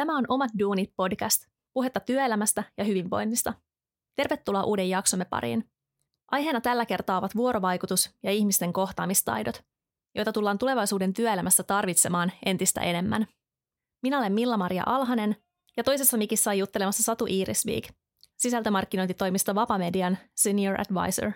[0.00, 3.54] Tämä on Omat Duunit podcast, puhetta työelämästä ja hyvinvoinnista.
[4.16, 5.70] Tervetuloa uuden jaksomme pariin.
[6.30, 9.62] Aiheena tällä kertaa ovat vuorovaikutus ja ihmisten kohtaamistaidot,
[10.14, 13.26] joita tullaan tulevaisuuden työelämässä tarvitsemaan entistä enemmän.
[14.02, 15.36] Minä olen Milla-Maria Alhanen
[15.76, 17.88] ja toisessa mikissä on juttelemassa Satu Iirisviik,
[18.36, 21.32] sisältömarkkinointitoimisto Vapamedian Senior Advisor.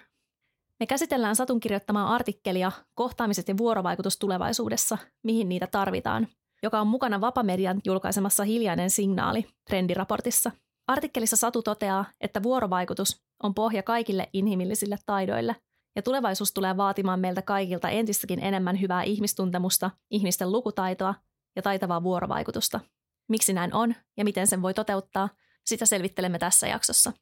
[0.81, 6.29] Me käsitellään Satun kirjoittamaa artikkelia Kohtaamiset ja vuorovaikutus tulevaisuudessa, mihin niitä tarvitaan,
[6.65, 10.51] joka on mukana Vapamedian julkaisemassa hiljainen signaali trendiraportissa.
[10.87, 15.57] Artikkelissa Satu toteaa, että vuorovaikutus on pohja kaikille inhimillisille taidoille,
[15.97, 21.15] ja tulevaisuus tulee vaatimaan meiltä kaikilta entistäkin enemmän hyvää ihmistuntemusta, ihmisten lukutaitoa
[21.57, 22.81] ja taitavaa vuorovaikutusta.
[23.29, 25.29] Miksi näin on ja miten sen voi toteuttaa,
[25.67, 27.13] sitä selvittelemme tässä jaksossa.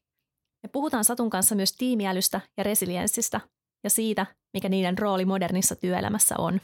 [0.63, 3.41] Me puhutaan Satun kanssa myös tiimiälystä ja resilienssistä
[3.83, 6.61] ja siitä, mikä niiden rooli modernissa työelämässä on.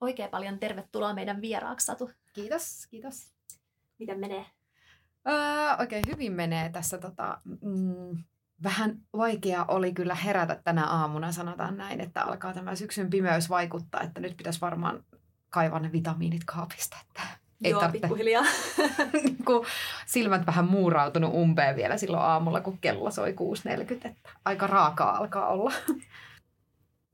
[0.00, 2.10] Oikein paljon tervetuloa meidän vieraaksi, Satu.
[2.32, 3.32] Kiitos, kiitos.
[3.98, 4.46] Miten menee?
[5.28, 6.98] Öö, oikein hyvin menee tässä.
[6.98, 8.24] Tota, mm,
[8.62, 14.00] vähän vaikea oli kyllä herätä tänä aamuna, sanotaan näin, että alkaa tämä syksyn pimeys vaikuttaa,
[14.00, 15.04] että nyt pitäisi varmaan
[15.50, 16.96] kaivaa ne vitamiinit kaapista.
[17.08, 17.22] Että
[17.64, 18.44] ei Joo, tarvitse, pikkuhiljaa.
[19.46, 19.66] kun
[20.06, 23.34] silmät vähän muurautunut umpeen vielä silloin aamulla, kun kello soi
[23.68, 23.92] 6.40.
[23.94, 25.72] Että aika raakaa alkaa olla.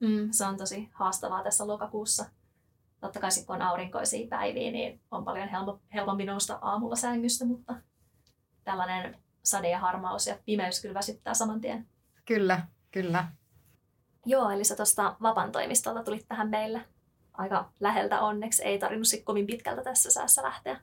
[0.00, 2.24] Mm, se on tosi haastavaa tässä lokakuussa
[3.05, 5.48] totta kai sit, kun on aurinkoisia päiviä, niin on paljon
[5.94, 7.74] helpompi nousta aamulla sängystä, mutta
[8.64, 11.86] tällainen sade ja harmaus ja pimeys kyllä väsyttää saman tien.
[12.24, 13.28] Kyllä, kyllä.
[14.27, 16.84] Joo, eli sä tuosta Vapan toimistolta tulit tähän meille
[17.33, 18.64] aika läheltä onneksi.
[18.64, 20.80] Ei tarvinnut sitten kovin pitkältä tässä säässä lähteä.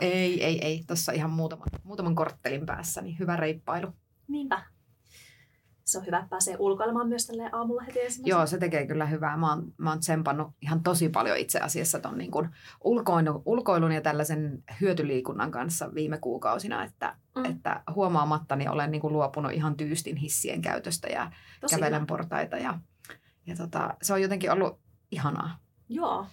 [0.00, 0.84] Ei, ei, ei.
[0.86, 3.88] Tuossa ihan muutaman, muutaman korttelin päässä, niin hyvä reippailu.
[4.28, 4.62] Niinpä
[5.84, 8.38] se on hyvä, että pääsee ulkoilemaan myös tälle aamulla heti ensimmäisenä.
[8.38, 9.36] Joo, se tekee kyllä hyvää.
[9.36, 12.48] Mä oon, mä oon tsempannut ihan tosi paljon itse asiassa ton niin kuin
[12.84, 17.44] ulkoilun, ulkoilun ja tällaisen hyötyliikunnan kanssa viime kuukausina, että, mm.
[17.44, 22.06] että huomaamattani olen niin kuin luopunut ihan tyystin hissien käytöstä ja tosi kävelen hyvä.
[22.06, 22.78] portaita ja,
[23.46, 25.58] ja tota, se on jotenkin ollut ihanaa.
[25.88, 26.26] Joo,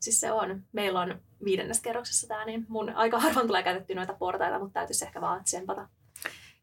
[0.00, 0.62] siis se on.
[0.72, 5.04] Meillä on viidennes kerroksessa tämä, niin mun aika harvoin tulee käytetty noita portaita, mutta täytyisi
[5.04, 5.88] ehkä vaan tsempata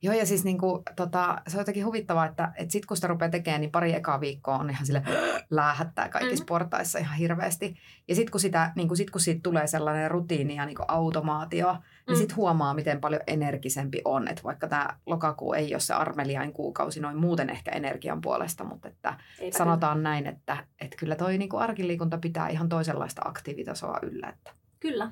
[0.02, 3.08] Joo, ja siis niin kuin, tota, se on jotenkin huvittavaa, että, että sit kun sitä
[3.08, 5.04] rupeaa tekemään, niin pari ekaa viikkoa on ihan sille
[5.50, 6.46] läähättää kaikissa mm-hmm.
[6.46, 7.76] portaissa ihan hirveästi.
[8.08, 10.86] Ja sitten kun, sitä, niin kuin, sit, kun siitä tulee sellainen rutiini ja niin kuin
[10.88, 11.80] automaatio, mm.
[12.08, 14.28] niin sitten huomaa, miten paljon energisempi on.
[14.28, 18.88] Että vaikka tämä lokakuu ei ole se armeliain kuukausi noin muuten ehkä energian puolesta, mutta
[18.88, 20.10] että Eipä sanotaan kyllä.
[20.10, 24.30] näin, että, että kyllä toi niin kuin arkiliikunta pitää ihan toisenlaista aktiivitasoa yllä.
[24.30, 24.52] Että.
[24.80, 25.12] Kyllä.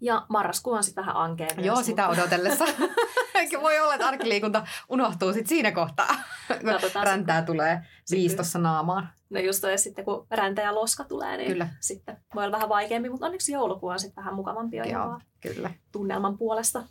[0.00, 2.22] Ja marraskuu on sitten vähän ankea Joo, myös, sitä mutta...
[2.22, 2.64] odotellessa.
[3.62, 6.14] Voi olla, että arkiliikunta unohtuu sit siinä kohtaa,
[6.48, 6.68] kun
[7.02, 7.46] räntää sitten.
[7.46, 9.08] tulee viistossa naamaan.
[9.30, 11.68] No just toi, sitten kun räntä ja loska tulee, niin kyllä.
[11.80, 15.70] sitten voi olla vähän vaikeampi, mutta onneksi joulukuu on sitten vähän mukavampi Joo, kyllä.
[15.92, 16.82] tunnelman puolesta.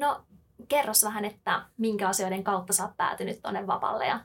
[0.00, 0.24] No
[0.68, 4.20] kerros vähän, että minkä asioiden kautta sä oot päätynyt tuonne vapalle ja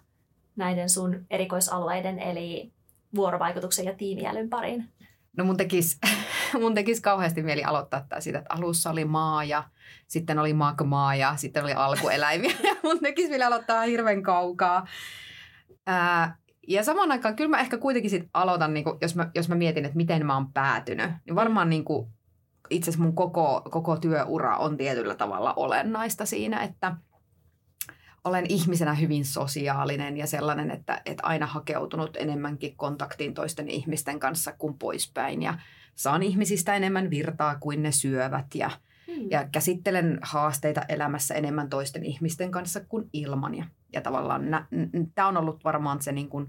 [0.56, 2.72] näiden sun erikoisalueiden, eli
[3.16, 4.90] vuorovaikutuksen ja tiimiälyn pariin?
[5.38, 5.98] No mun tekisi,
[6.62, 9.64] mun tekisi kauheasti mieli aloittaa tämä siitä, että alussa oli maa ja
[10.08, 12.56] sitten oli magmaa ja sitten oli alkueläimiä.
[12.84, 14.88] Mun tekisi vielä aloittaa hirveän kaukaa.
[15.88, 16.38] Ää,
[16.68, 19.56] ja samaan aikaan kyllä mä ehkä kuitenkin sit aloitan, niin kun, jos, mä, jos mä
[19.56, 21.12] mietin, että miten mä oon päätynyt.
[21.26, 21.86] Niin varmaan niin
[22.70, 26.96] itse asiassa mun koko, koko työura on tietyllä tavalla olennaista siinä, että–
[28.28, 34.54] olen ihmisenä hyvin sosiaalinen ja sellainen, että, että aina hakeutunut enemmänkin kontaktiin toisten ihmisten kanssa
[34.58, 35.42] kuin poispäin.
[35.42, 35.60] Ja
[35.96, 38.72] saan ihmisistä enemmän virtaa kuin ne syövät ja,
[39.08, 39.32] hmm.
[39.32, 43.56] ja käsittelen haasteita elämässä enemmän toisten ihmisten kanssa kuin ilman.
[43.56, 44.44] Ja, ja tavallaan
[45.16, 46.48] tämä on ollut varmaan se niin kuin,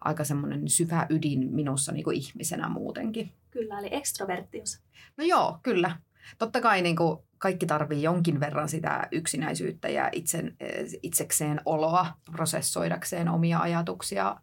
[0.00, 3.32] aika semmoinen syvä ydin minussa niin kuin ihmisenä muutenkin.
[3.50, 4.80] Kyllä, eli ekstroverttius.
[5.16, 5.96] No joo, kyllä.
[6.38, 10.56] Totta kai niin kuin, kaikki tarvii jonkin verran sitä yksinäisyyttä ja itsen,
[11.02, 14.36] itsekseen oloa prosessoidakseen omia ajatuksia.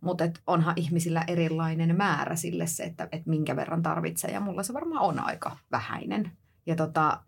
[0.00, 4.30] Mutta onhan ihmisillä erilainen määrä sille se, että et minkä verran tarvitsee.
[4.30, 6.32] Ja mulla se varmaan on aika vähäinen.
[6.66, 7.20] Ja tota,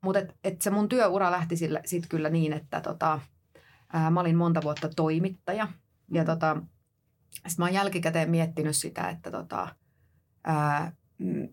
[0.00, 3.20] mutta et, et se mun työura lähti sitten kyllä niin, että tota,
[3.92, 5.68] ää, mä olin monta vuotta toimittaja.
[6.12, 6.56] Ja tota,
[7.30, 9.68] sitten mä oon jälkikäteen miettinyt sitä, että tota,
[10.44, 10.92] ää,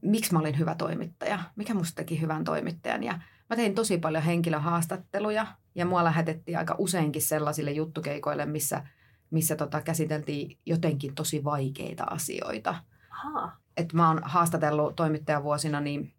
[0.02, 3.04] miksi mä olin hyvä toimittaja, mikä musta teki hyvän toimittajan.
[3.04, 3.20] Ja
[3.50, 8.84] mä tein tosi paljon henkilöhaastatteluja ja mua lähetettiin aika useinkin sellaisille juttukeikoille, missä,
[9.32, 12.76] missä tota käsiteltiin jotenkin tosi vaikeita asioita.
[13.10, 13.52] Aha.
[13.78, 16.14] Et mä oon haastatellut toimittajavuosina niin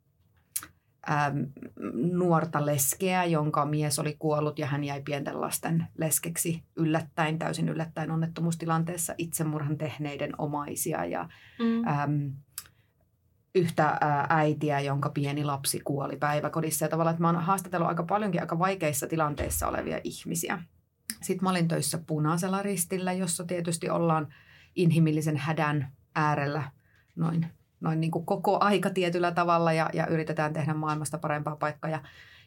[1.11, 1.39] ähm,
[2.13, 8.11] nuorta leskeä, jonka mies oli kuollut ja hän jäi pienten lasten leskeksi yllättäen, täysin yllättäen
[8.11, 11.29] onnettomuustilanteessa itsemurhan tehneiden omaisia ja
[11.59, 11.89] mm.
[11.89, 12.33] äm,
[13.57, 13.99] yhtä
[14.29, 16.85] äitiä, jonka pieni lapsi kuoli päiväkodissa.
[16.85, 20.63] Ja tavallaan, että mä oon haastatellut aika paljonkin aika vaikeissa tilanteissa olevia ihmisiä.
[21.23, 24.29] Sitten mä olin töissä punaisella ristillä, jossa tietysti ollaan
[24.75, 26.71] inhimillisen hädän äärellä
[27.17, 27.47] noin,
[27.81, 31.91] noin niin kuin koko aika tietyllä tavalla ja, ja yritetään tehdä maailmasta parempaa paikkaa.
[31.91, 32.03] Ja,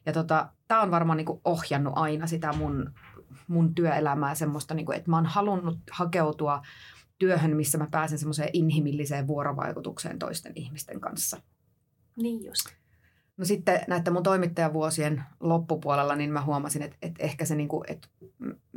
[0.06, 2.94] ja tota, tämä on varmaan niin kuin ohjannut aina sitä mun,
[3.48, 6.62] mun työelämää semmoista, niin kuin, että mä oon halunnut hakeutua
[7.20, 11.42] työhön, missä mä pääsen semmoiseen inhimilliseen vuorovaikutukseen toisten ihmisten kanssa.
[12.16, 12.66] Niin just.
[13.38, 17.84] No sitten näiden mun toimittajavuosien loppupuolella, niin mä huomasin, että, että ehkä se, niin kuin,
[17.88, 18.08] että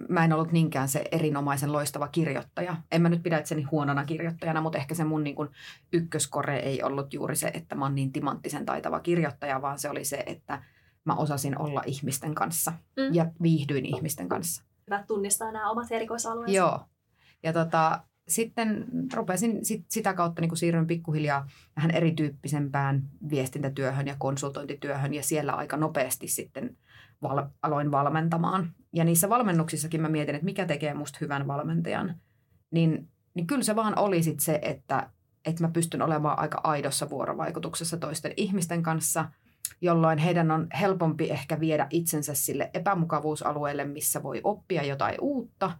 [0.08, 2.76] mä en ollut niinkään se erinomaisen loistava kirjoittaja.
[2.92, 5.48] En mä nyt pidä itseni huonona kirjoittajana, mutta ehkä se mun niin kuin
[5.92, 10.04] ykköskore ei ollut juuri se, että mä oon niin timanttisen taitava kirjoittaja, vaan se oli
[10.04, 10.62] se, että
[11.04, 13.14] mä osasin olla ihmisten kanssa mm.
[13.14, 14.62] ja viihdyin ihmisten kanssa.
[14.86, 16.56] Hyvä tunnistaa nämä omat erikoisalueensa.
[16.56, 16.80] Joo.
[17.42, 25.14] Ja tota, sitten rupesin sit sitä kautta niin siirryin pikkuhiljaa vähän erityyppisempään viestintätyöhön ja konsultointityöhön
[25.14, 26.76] ja siellä aika nopeasti sitten
[27.22, 28.72] val- aloin valmentamaan.
[28.92, 32.14] Ja niissä valmennuksissakin mä mietin, että mikä tekee musta hyvän valmentajan.
[32.70, 35.10] Niin, niin kyllä se vaan oli sit se, että,
[35.44, 39.30] että mä pystyn olemaan aika aidossa vuorovaikutuksessa toisten ihmisten kanssa,
[39.80, 45.78] jolloin heidän on helpompi ehkä viedä itsensä sille epämukavuusalueelle, missä voi oppia jotain uutta.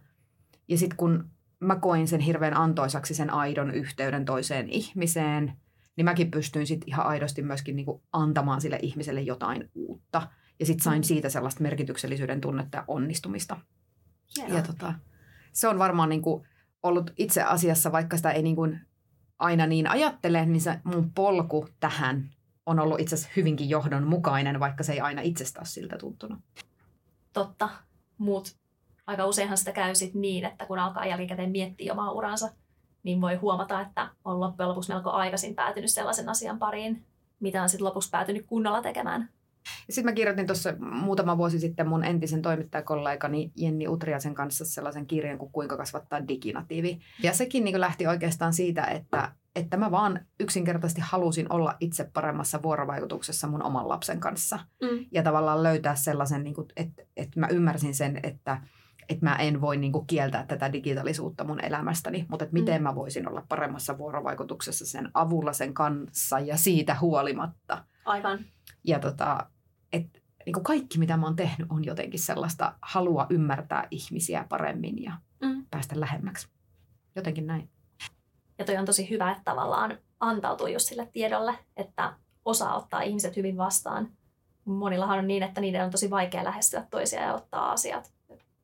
[0.67, 1.29] Ja sitten kun
[1.63, 5.53] mä koin sen hirveän antoisaksi sen aidon yhteyden toiseen ihmiseen,
[5.95, 10.27] niin mäkin pystyin sitten ihan aidosti myöskin niinku antamaan sille ihmiselle jotain uutta.
[10.59, 11.03] Ja sitten sain mm.
[11.03, 13.57] siitä sellaista merkityksellisyyden tunnetta ja onnistumista.
[14.37, 14.57] Hienoa.
[14.57, 14.93] Ja tota,
[15.53, 16.45] se on varmaan niinku
[16.83, 18.67] ollut itse asiassa, vaikka sitä ei niinku
[19.39, 22.29] aina niin ajattele, niin se mun polku tähän
[22.65, 26.39] on ollut itse asiassa hyvinkin johdonmukainen, vaikka se ei aina itsestä ole siltä tuntunut.
[27.33, 27.69] Totta.
[28.17, 28.55] Muut
[29.07, 32.51] aika useinhan sitä käy sit niin, että kun alkaa jälkikäteen miettiä omaa uransa,
[33.03, 37.05] niin voi huomata, että on loppujen lopuksi melko aikaisin päätynyt sellaisen asian pariin,
[37.39, 39.29] mitä on sitten lopuksi päätynyt kunnolla tekemään.
[39.89, 45.37] Sitten mä kirjoitin tuossa muutama vuosi sitten mun entisen toimittajakollegani Jenni Utriasen kanssa sellaisen kirjan
[45.37, 46.99] kuin Kuinka kasvattaa diginatiivi.
[47.23, 52.63] Ja sekin niin lähti oikeastaan siitä, että, että mä vaan yksinkertaisesti halusin olla itse paremmassa
[52.63, 54.59] vuorovaikutuksessa mun oman lapsen kanssa.
[54.81, 55.05] Mm.
[55.11, 58.57] Ja tavallaan löytää sellaisen, niin kuin, että, että mä ymmärsin sen, että–
[59.13, 62.83] että mä en voi niinku kieltää tätä digitaalisuutta mun elämästäni, mutta että miten mm.
[62.83, 67.85] mä voisin olla paremmassa vuorovaikutuksessa sen avulla sen kanssa ja siitä huolimatta.
[68.05, 68.39] Aivan.
[68.83, 69.49] Ja tota,
[69.93, 75.17] että niinku kaikki mitä mä oon tehnyt on jotenkin sellaista halua ymmärtää ihmisiä paremmin ja
[75.41, 75.65] mm.
[75.71, 76.47] päästä lähemmäksi.
[77.15, 77.69] Jotenkin näin.
[78.59, 82.13] Ja toi on tosi hyvä, että tavallaan antautuu just sille tiedolle, että
[82.45, 84.09] osaa ottaa ihmiset hyvin vastaan.
[84.65, 88.13] Monillahan on niin, että niiden on tosi vaikea lähestyä toisia ja ottaa asiat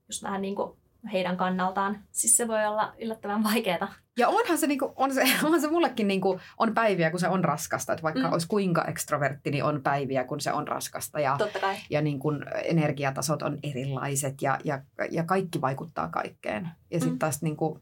[0.10, 0.80] just vähän niin kuin
[1.14, 2.04] heidän kannaltaan.
[2.12, 3.94] Siis se voi olla yllättävän vaikeaa.
[4.18, 7.20] Ja onhan se, niin kuin, on se, on se mullekin niin kuin, on päiviä, kun
[7.20, 7.94] se on raskasta.
[7.94, 8.34] Että vaikka mm.
[8.34, 11.20] olisi kuinka ekstrovertti, niin on päiviä, kun se on raskasta.
[11.20, 11.76] Ja, Totta kai.
[11.90, 16.70] ja niin kuin, energiatasot on erilaiset ja, ja, ja kaikki vaikuttaa kaikkeen.
[16.92, 17.20] Ja sitten mm.
[17.20, 17.82] taas niin kuin,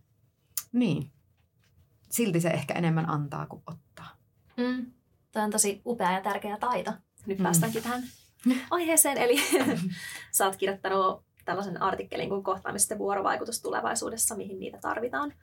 [0.71, 1.11] niin,
[2.09, 4.17] silti se ehkä enemmän antaa kuin ottaa.
[4.57, 4.85] Mm.
[5.31, 6.91] Tämä on tosi upea ja tärkeä taito.
[7.25, 7.43] Nyt mm.
[7.43, 8.03] päästäänkin tähän
[8.71, 9.17] aiheeseen.
[9.17, 9.37] Eli
[10.37, 15.33] sä oot kirjoittanut tällaisen artikkelin kuin kohtaamisten vuorovaikutus tulevaisuudessa, mihin niitä tarvitaan.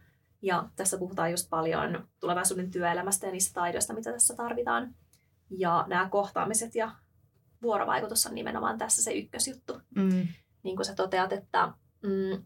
[0.43, 4.95] Ja tässä puhutaan just paljon tulevaisuuden työelämästä ja niistä taidoista, mitä tässä tarvitaan.
[5.51, 6.91] Ja nämä kohtaamiset ja
[7.63, 9.81] vuorovaikutus on nimenomaan tässä se ykkösjuttu.
[9.97, 10.29] Mm.
[10.63, 12.45] Niin kuin sä toteat, että mm,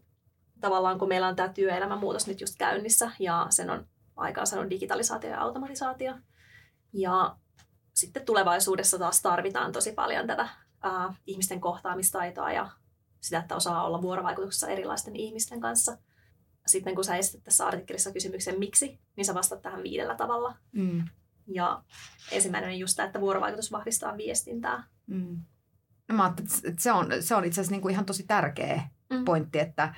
[0.61, 4.69] tavallaan kun meillä on tämä työelämän muutos nyt just käynnissä ja sen on aikaan saanut
[4.69, 6.13] digitalisaatio ja automatisaatio.
[6.93, 7.35] Ja
[7.93, 10.49] sitten tulevaisuudessa taas tarvitaan tosi paljon tätä
[10.81, 12.69] ää, ihmisten kohtaamistaitoa ja
[13.21, 15.97] sitä, että osaa olla vuorovaikutuksessa erilaisten ihmisten kanssa.
[16.67, 20.55] Sitten kun sä esität tässä artikkelissa kysymyksen miksi, niin sä vastaat tähän viidellä tavalla.
[20.71, 21.03] Mm.
[21.47, 21.83] Ja
[22.31, 24.83] ensimmäinen on just tämä, että vuorovaikutus vahvistaa viestintää.
[25.07, 25.37] Mm.
[26.09, 29.25] No mä että se on, se on itse asiassa niin kuin ihan tosi tärkeä mm.
[29.25, 29.95] pointti, että,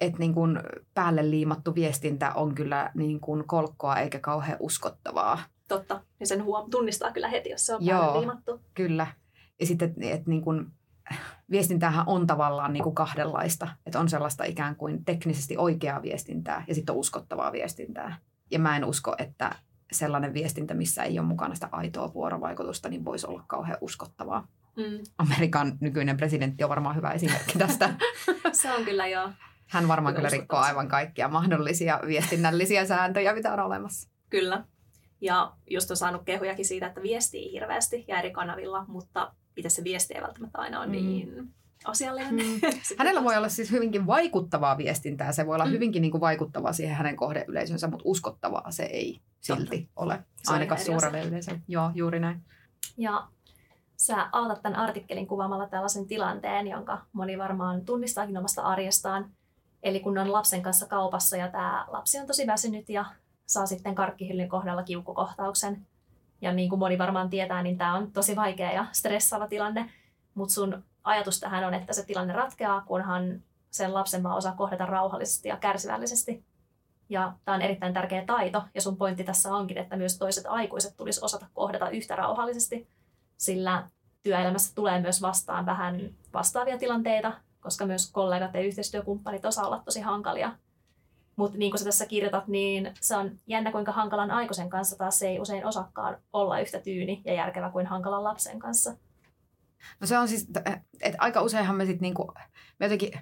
[0.00, 0.60] että niin kuin
[0.94, 5.38] päälle liimattu viestintä on kyllä niin kuin kolkkoa eikä kauhean uskottavaa.
[5.68, 6.04] Totta.
[6.20, 8.60] Ja sen huom- tunnistaa kyllä heti, jos se on Joo, päälle liimattu.
[8.74, 9.06] kyllä.
[9.60, 10.66] Ja sitten, että, että niin kuin,
[11.50, 13.68] viestintähän on tavallaan niin kuin kahdenlaista.
[13.86, 18.16] Että on sellaista ikään kuin teknisesti oikeaa viestintää ja sitten on uskottavaa viestintää.
[18.50, 19.54] Ja mä en usko, että
[19.92, 24.48] sellainen viestintä, missä ei ole mukana sitä aitoa vuorovaikutusta, niin voisi olla kauhean uskottavaa.
[24.76, 24.98] Mm.
[25.18, 27.94] Amerikan nykyinen presidentti on varmaan hyvä esimerkki tästä.
[28.52, 29.30] Se on kyllä joo.
[29.66, 34.10] Hän varmaan kyllä rikkoo aivan kaikkia mahdollisia viestinnällisiä sääntöjä, mitä on olemassa.
[34.30, 34.64] Kyllä.
[35.20, 39.84] Ja just on saanut kehujakin siitä, että viestii hirveästi ja eri kanavilla, mutta itse se
[39.84, 40.92] viesti ei välttämättä aina ole mm.
[40.92, 42.32] niin asiallinen.
[42.32, 42.60] Mm.
[42.98, 45.32] Hänellä voi olla siis hyvinkin vaikuttavaa viestintää.
[45.32, 45.72] Se voi olla mm.
[45.72, 50.02] hyvinkin niin kuin vaikuttavaa siihen hänen kohdeyleisönsä, mutta uskottavaa se ei silti Totta.
[50.02, 50.24] ole.
[50.42, 51.60] Se ainakaan suurelle yleisölle.
[51.68, 52.42] Joo, juuri näin.
[52.96, 53.28] Ja
[53.96, 59.30] sä aloitat tämän artikkelin kuvaamalla tällaisen tilanteen, jonka moni varmaan tunnistaakin omasta arjestaan.
[59.82, 63.04] Eli kun on lapsen kanssa kaupassa ja tämä lapsi on tosi väsynyt ja
[63.46, 65.86] saa sitten karkkihyllyn kohdalla kiukkukohtauksen.
[66.40, 69.90] Ja niin kuin moni varmaan tietää, niin tämä on tosi vaikea ja stressaava tilanne.
[70.34, 74.86] Mutta sun ajatus tähän on, että se tilanne ratkeaa, kunhan sen lapsen vaan osaa kohdata
[74.86, 76.44] rauhallisesti ja kärsivällisesti.
[77.08, 80.96] Ja tämä on erittäin tärkeä taito, ja sun pointti tässä onkin, että myös toiset aikuiset
[80.96, 82.88] tulisi osata kohdata yhtä rauhallisesti,
[83.36, 83.88] sillä
[84.22, 90.00] työelämässä tulee myös vastaan vähän vastaavia tilanteita, koska myös kollegat ja yhteistyökumppanit osaa olla tosi
[90.00, 90.52] hankalia.
[91.36, 95.18] Mutta niin kuin sä tässä kirjoitat, niin se on jännä, kuinka hankalan aikuisen kanssa taas
[95.18, 98.96] se ei usein osakkaan olla yhtä tyyni ja järkevä kuin hankalan lapsen kanssa.
[100.00, 100.48] No se on siis,
[101.00, 102.32] että aika useinhan me sitten niinku,
[102.78, 103.12] me jotenkin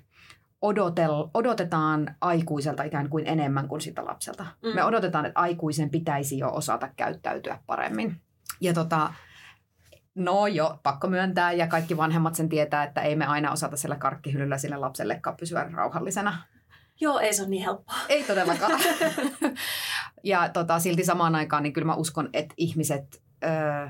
[0.62, 4.46] odotel, odotetaan aikuiselta ikään kuin enemmän kuin sitä lapselta.
[4.62, 4.74] Mm.
[4.74, 8.20] Me odotetaan, että aikuisen pitäisi jo osata käyttäytyä paremmin.
[8.60, 9.14] Ja tota,
[10.14, 13.96] no jo, pakko myöntää, ja kaikki vanhemmat sen tietää, että ei me aina osata sillä
[13.96, 16.38] karkkihyllyllä sille lapsellekaan pysyä rauhallisena.
[17.00, 17.96] Joo, ei se ole niin helppoa.
[18.08, 18.80] Ei todellakaan.
[20.24, 23.88] ja tota, silti samaan aikaan, niin kyllä mä uskon, että ihmiset, ö,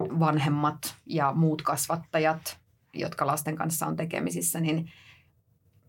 [0.00, 2.58] vanhemmat ja muut kasvattajat,
[2.94, 4.92] jotka lasten kanssa on tekemisissä, niin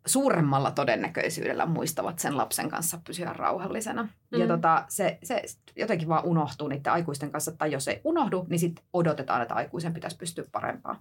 [0.05, 4.03] suuremmalla todennäköisyydellä muistavat sen lapsen kanssa pysyä rauhallisena.
[4.03, 4.39] Mm.
[4.39, 5.41] Ja tota, se, se
[5.75, 9.93] jotenkin vaan unohtuu niiden aikuisten kanssa, tai jos ei unohdu, niin sitten odotetaan, että aikuisen
[9.93, 10.97] pitäisi pystyä parempaan.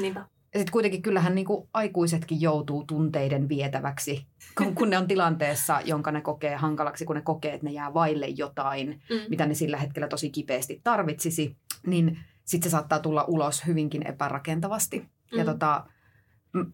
[0.00, 0.24] Niinpä.
[0.54, 4.26] Ja sitten kuitenkin kyllähän niin kuin aikuisetkin joutuu tunteiden vietäväksi,
[4.58, 7.94] kun, kun ne on tilanteessa, jonka ne kokee hankalaksi, kun ne kokee, että ne jää
[7.94, 9.16] vaille jotain, mm.
[9.28, 14.98] mitä ne sillä hetkellä tosi kipeästi tarvitsisi, niin sitten se saattaa tulla ulos hyvinkin epärakentavasti.
[14.98, 15.38] Mm.
[15.38, 15.86] Ja tota,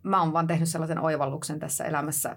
[0.02, 2.36] mä oon vaan tehnyt sellaisen oivalluksen tässä elämässä,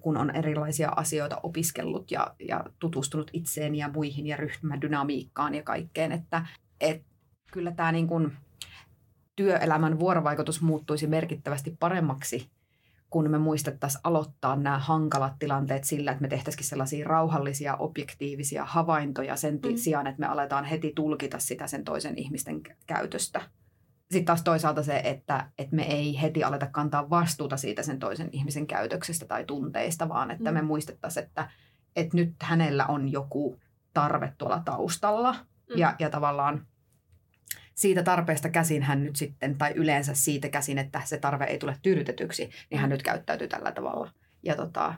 [0.00, 6.12] kun on erilaisia asioita opiskellut ja, ja tutustunut itseen ja muihin ja ryhmädynamiikkaan ja kaikkeen,
[6.12, 6.46] että
[6.80, 7.02] et,
[7.52, 8.32] kyllä tämä niin kun
[9.36, 12.50] työelämän vuorovaikutus muuttuisi merkittävästi paremmaksi,
[13.10, 19.36] kun me muistettaisiin aloittaa nämä hankalat tilanteet sillä, että me tehtäisiin sellaisia rauhallisia, objektiivisia havaintoja
[19.36, 19.76] sen mm.
[19.76, 23.42] sijaan, että me aletaan heti tulkita sitä sen toisen ihmisten käytöstä
[24.12, 28.28] sitten taas toisaalta se, että, että me ei heti aleta kantaa vastuuta siitä sen toisen
[28.32, 30.54] ihmisen käytöksestä tai tunteista, vaan että mm.
[30.54, 31.50] me muistettaisiin, että,
[31.96, 33.60] että nyt hänellä on joku
[33.94, 35.32] tarve tuolla taustalla.
[35.32, 35.78] Mm.
[35.78, 36.66] Ja, ja tavallaan
[37.82, 41.76] siitä tarpeesta käsin hän nyt sitten, tai yleensä siitä käsin, että se tarve ei tule
[41.82, 42.92] tyydytetyksi, niin hän mm.
[42.92, 44.10] nyt käyttäytyy tällä tavalla.
[44.42, 44.94] Ja tota,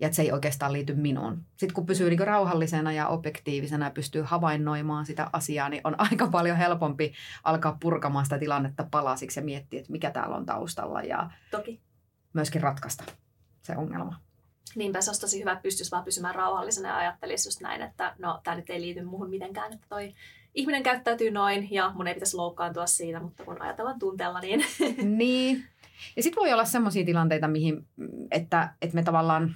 [0.00, 1.44] ja että se ei oikeastaan liity minuun.
[1.56, 6.26] Sitten kun pysyy niin rauhallisena ja objektiivisena ja pystyy havainnoimaan sitä asiaa, niin on aika
[6.26, 7.12] paljon helpompi
[7.44, 11.80] alkaa purkamaan sitä tilannetta palasiksi ja miettiä, että mikä täällä on taustalla ja Toki.
[12.32, 13.04] myöskin ratkaista
[13.62, 14.16] se ongelma.
[14.74, 18.14] Niinpä se olisi tosi hyvä, että pystyisi vaan pysymään rauhallisena ja ajattelisi just näin, että
[18.18, 20.14] no tämä nyt ei liity muuhun mitenkään, että toi
[20.54, 24.64] ihminen käyttäytyy noin ja mun ei pitäisi loukkaantua siitä, mutta kun ajatellaan tunteella, niin...
[25.18, 25.64] niin.
[26.16, 27.86] Ja sitten voi olla sellaisia tilanteita, mihin,
[28.30, 29.54] että, että me tavallaan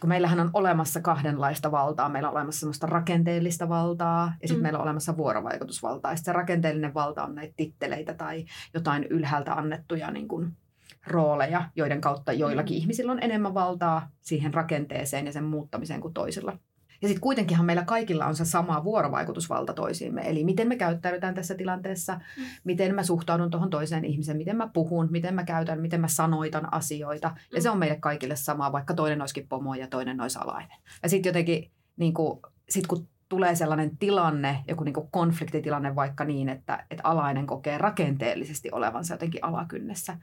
[0.00, 2.08] kun meillähän on olemassa kahdenlaista valtaa.
[2.08, 4.62] Meillä on olemassa semmoista rakenteellista valtaa ja sitten mm.
[4.62, 6.12] meillä on olemassa vuorovaikutusvaltaa.
[6.12, 10.52] Ja se rakenteellinen valta on näitä titteleitä tai jotain ylhäältä annettuja niin kuin
[11.06, 12.78] rooleja, joiden kautta joillakin mm.
[12.78, 16.58] ihmisillä on enemmän valtaa siihen rakenteeseen ja sen muuttamiseen kuin toisilla.
[17.04, 20.22] Ja sitten kuitenkinhan meillä kaikilla on se sama vuorovaikutusvalta toisiimme.
[20.30, 22.44] Eli miten me käyttäydytään tässä tilanteessa, mm.
[22.64, 26.74] miten mä suhtaudun tuohon toiseen ihmiseen, miten mä puhun, miten mä käytän, miten mä sanoitan
[26.74, 27.28] asioita.
[27.28, 27.34] Mm.
[27.54, 30.76] Ja se on meille kaikille sama, vaikka toinen olisikin pomo ja toinen olisi alainen.
[31.02, 36.24] Ja sitten jotenkin, niin kuin, sit kun tulee sellainen tilanne, joku niin kuin konfliktitilanne vaikka
[36.24, 40.18] niin, että, että alainen kokee rakenteellisesti olevansa jotenkin alakynnessä,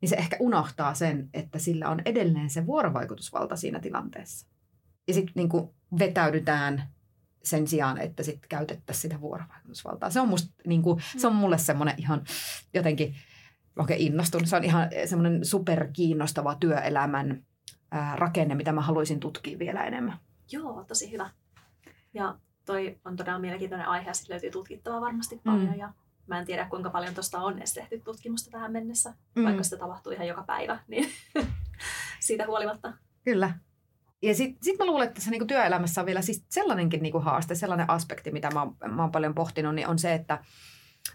[0.00, 4.46] niin se ehkä unohtaa sen, että sillä on edelleen se vuorovaikutusvalta siinä tilanteessa.
[5.08, 5.48] Ja sitten niin
[5.98, 6.88] vetäydytään
[7.42, 10.10] sen sijaan, että sitten käytettäisiin sitä vuorovaikutusvaltaa.
[10.10, 12.24] Se on, musta, niin kuin, se on mulle semmoinen ihan
[12.74, 13.14] jotenkin,
[13.78, 14.48] oikein innostunut.
[14.48, 17.44] Se on ihan semmoinen superkiinnostava työelämän
[17.90, 20.18] ää, rakenne, mitä mä haluaisin tutkia vielä enemmän.
[20.52, 21.30] Joo, tosi hyvä.
[22.14, 25.72] Ja toi on todella mielenkiintoinen aihe ja sitten löytyy tutkittavaa varmasti paljon.
[25.72, 25.78] Mm.
[25.78, 25.92] Ja
[26.26, 29.44] mä en tiedä, kuinka paljon tuosta on edes tehty tutkimusta tähän mennessä, mm.
[29.44, 31.10] vaikka sitä tapahtuu ihan joka päivä, niin
[32.26, 32.92] siitä huolimatta.
[33.24, 33.58] Kyllä.
[34.22, 37.54] Ja sitten sit mä luulen, että tässä niinku työelämässä on vielä siis sellainenkin niinku haaste,
[37.54, 40.38] sellainen aspekti, mitä mä oon, mä oon paljon pohtinut, niin on se, että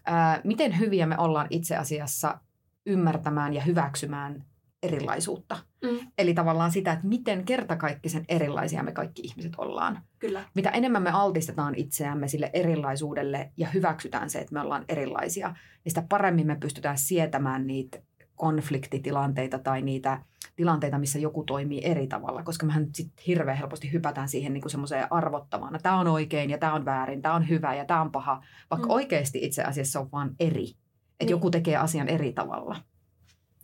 [0.06, 2.40] ää, miten hyviä me ollaan itse asiassa
[2.86, 4.46] ymmärtämään ja hyväksymään
[4.84, 5.58] erilaisuutta.
[5.84, 6.12] Mm.
[6.18, 10.02] Eli tavallaan sitä, että miten kertakaikkisen erilaisia me kaikki ihmiset ollaan.
[10.20, 10.44] Kyllä.
[10.56, 15.92] Mitä enemmän me altistetaan itseämme sille erilaisuudelle ja hyväksytään se, että me ollaan erilaisia, niin
[15.92, 18.02] sitä paremmin me pystytään sietämään niitä
[18.42, 20.22] konfliktitilanteita tai niitä
[20.56, 25.08] tilanteita, missä joku toimii eri tavalla, koska mehän sitten hirveän helposti hypätään siihen niin semmoiseen
[25.14, 28.12] arvottamaan, että tämä on oikein ja tämä on väärin, tämä on hyvä ja tämä on
[28.12, 28.92] paha, vaikka Mm.
[28.92, 28.96] mm.
[28.96, 30.64] oikeasti itse asiassa on vaan eri.
[30.64, 30.78] Että
[31.20, 31.30] Niin.
[31.30, 32.76] joku tekee asian eri tavalla.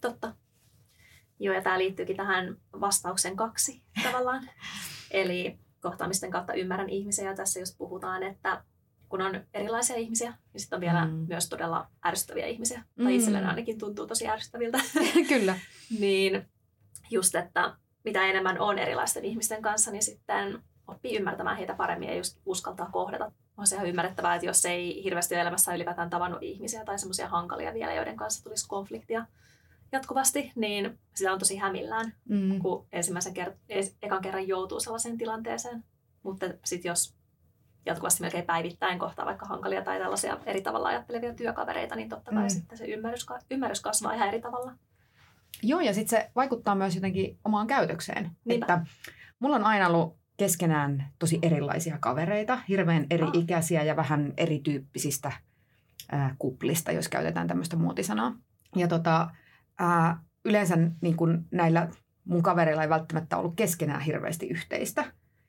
[0.01, 0.35] Totta.
[1.39, 4.49] Joo, ja tämä liittyykin tähän vastauksen kaksi tavallaan.
[5.11, 8.63] Eli kohtaamisten kautta ymmärrän ihmisiä, ja tässä just puhutaan, että
[9.09, 11.11] kun on erilaisia ihmisiä, niin sitten on vielä Mm.
[11.27, 12.83] myös todella ärsyttäviä ihmisiä.
[12.95, 13.03] Mm.
[13.03, 14.77] Tai itselleni ainakin tuntuu tosi ärsyttäviltä.
[15.29, 15.59] Kyllä.
[15.99, 16.45] niin
[17.11, 22.15] just, että mitä enemmän on erilaisten ihmisten kanssa, niin sitten oppii ymmärtämään heitä paremmin ja
[22.15, 23.31] just uskaltaa kohdata.
[23.57, 27.27] On se ihan ymmärrettävää, että jos ei hirveästi ole elämässä ylipäätään tavannut ihmisiä tai semmoisia
[27.29, 29.25] hankalia vielä, joiden kanssa tulisi konfliktia
[29.91, 32.59] jatkuvasti, niin sitä on tosi hämillään, Mm.
[32.59, 35.83] kun ensimmäisen kert- ekan kerran joutuu sellaiseen tilanteeseen.
[36.23, 37.15] Mutta sitten jos
[37.87, 42.43] jatkuvasti melkein päivittäin kohtaa vaikka hankalia tai tällaisia eri tavalla ajattelevia työkavereita, niin totta kai
[42.43, 42.49] Mm.
[42.49, 44.73] sitten se ymmärrys, ymmärrys kasvaa ihan eri tavalla.
[45.63, 48.31] Joo, ja sitten se vaikuttaa myös jotenkin omaan käytökseen.
[48.45, 48.65] Niinpä.
[48.73, 48.85] Että
[49.39, 53.31] mulla on aina ollut keskenään tosi erilaisia kavereita, hirveän eri Ah.
[53.33, 55.31] ikäisiä ja vähän erityyppisistä
[56.11, 58.35] ää, kuplista, jos käytetään tämmöistä muotisanaa.
[58.75, 59.29] Ja tota,
[59.79, 61.89] ää, yleensä niin kun näillä
[62.25, 65.05] mun kavereilla ei välttämättä ollut keskenään hirveästi yhteistä.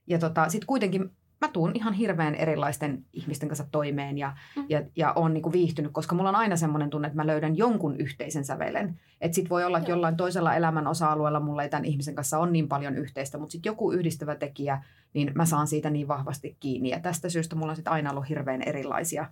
[0.06, 4.64] Ja tota, sitten kuitenkin mä tuun ihan hirveän erilaisten ihmisten kanssa toimeen ja, Mm.
[4.68, 7.96] ja, ja on niin viihtynyt, koska mulla on aina semmoinen tunne, että mä löydän jonkun
[7.96, 9.00] yhteisen sävelen.
[9.20, 12.50] Että sit voi olla, että jollain toisella elämän osa-alueella mulla ei tämän ihmisen kanssa ole
[12.50, 14.82] niin paljon yhteistä, mutta sitten joku yhdistävä tekijä,
[15.14, 16.88] niin mä saan siitä niin vahvasti kiinni.
[16.88, 19.26] Ja tästä syystä mulla on sitten aina ollut hirveän erilaisia,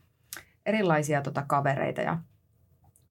[0.67, 2.01] erilaisia tota kavereita.
[2.01, 2.19] Ja,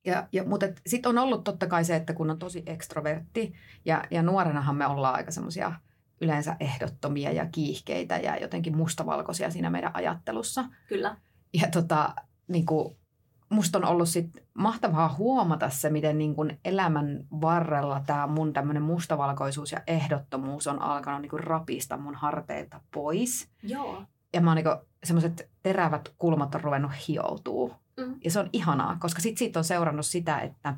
[0.06, 3.54] ja, ja, mutta sitten on ollut totta kai se, että kun on tosi ekstrovertti,
[3.86, 5.74] ja, ja nuorenahan me ollaan aika semmoisia
[6.22, 10.66] yleensä ehdottomia ja kiihkeitä ja jotenkin mustavalkoisia siinä meidän ajattelussa.
[10.88, 11.18] Kyllä.
[11.54, 12.16] Ja tota,
[12.48, 12.96] niin kuin,
[13.50, 18.84] musta on ollut sit mahtavaa huomata se, miten niin kuin elämän varrella tämä mun tämmöinen
[18.84, 23.50] mustavalkoisuus ja ehdottomuus on alkanut niin kuin rapista mun harteilta pois.
[23.64, 24.04] Joo.
[24.34, 24.66] Ja mä oon niin
[25.04, 27.74] semmoiset terävät kulmat on ruvennut hioutuu.
[27.98, 28.16] Mm.
[28.24, 30.78] Ja se on ihanaa, koska sit siitä on seurannut sitä, että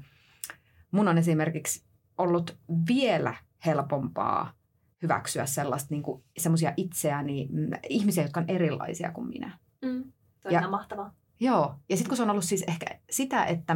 [0.92, 1.84] mun on esimerkiksi
[2.18, 3.34] ollut vielä
[3.66, 4.57] helpompaa
[5.02, 9.58] hyväksyä sellaista niin kuin, semmoisia itseäni, mm, ihmisiä, jotka on erilaisia kuin minä.
[9.82, 10.04] Mm.
[10.04, 11.14] Toi on Ja- ihan mahtavaa.
[11.40, 13.76] Joo, ja sitten kun se on ollut siis ehkä sitä, että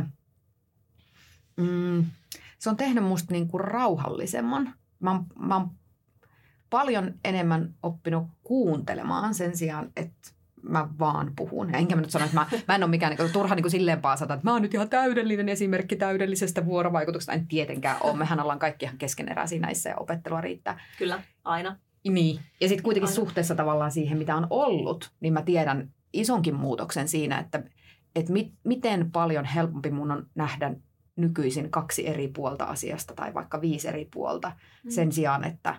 [1.57, 2.05] mm,
[2.60, 4.73] se on tehnyt musta niinku rauhallisemman.
[4.99, 5.71] Mä oon, mä oon
[6.69, 10.31] paljon enemmän oppinut kuuntelemaan sen sijaan, että
[10.63, 11.76] mä vaan puhun.
[11.76, 14.34] Enkä mä nyt sano, että mä, mä en ole mikään niinku, turha niinku silleen paasata,
[14.34, 17.34] että mä oon nyt ihan täydellinen esimerkki täydellisestä vuorovaikutuksesta.
[17.34, 18.17] En tietenkään ole.
[18.17, 20.80] Mehän ollaan kaikki ihan keskeneräisiä näissä ja opettelua riittää.
[20.97, 21.76] Kyllä, aina.
[22.10, 22.39] Niin.
[22.62, 23.15] Ja sitten kuitenkin Aivan.
[23.15, 27.63] suhteessa tavallaan siihen, mitä on ollut, niin mä tiedän isonkin muutoksen siinä, että,
[28.15, 30.74] että mit, miten paljon helpompi mun on nähdä
[31.15, 34.52] nykyisin kaksi eri puolta asiasta tai vaikka viisi eri puolta
[34.84, 34.91] Mm.
[34.91, 35.76] sen sijaan, että,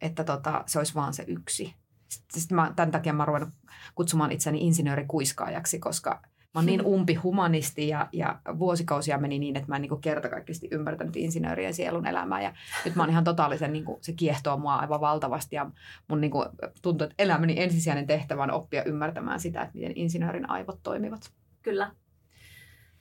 [0.00, 1.74] että tota, se olisi vaan se yksi.
[2.10, 3.54] Sit mä, tämän takia mä ruvennut
[3.94, 6.22] kutsumaan itseni insinöörikuiskaajaksi, koska
[6.54, 10.68] mä oon niin umpi humanisti ja, ja vuosikausia meni niin, että mä en niin kertakaikkisesti
[10.70, 12.42] ymmärtänyt insinöörien sielun elämää.
[12.42, 12.52] Ja
[12.84, 15.70] nyt mä oon ihan totaalisen, niin kuin, se kiehtoo mua aivan valtavasti ja
[16.08, 16.48] mun niin kuin,
[16.82, 21.32] tuntuu, että elämäni ensisijainen tehtävä on oppia ymmärtämään sitä, että miten insinöörin aivot toimivat.
[21.62, 21.90] Kyllä.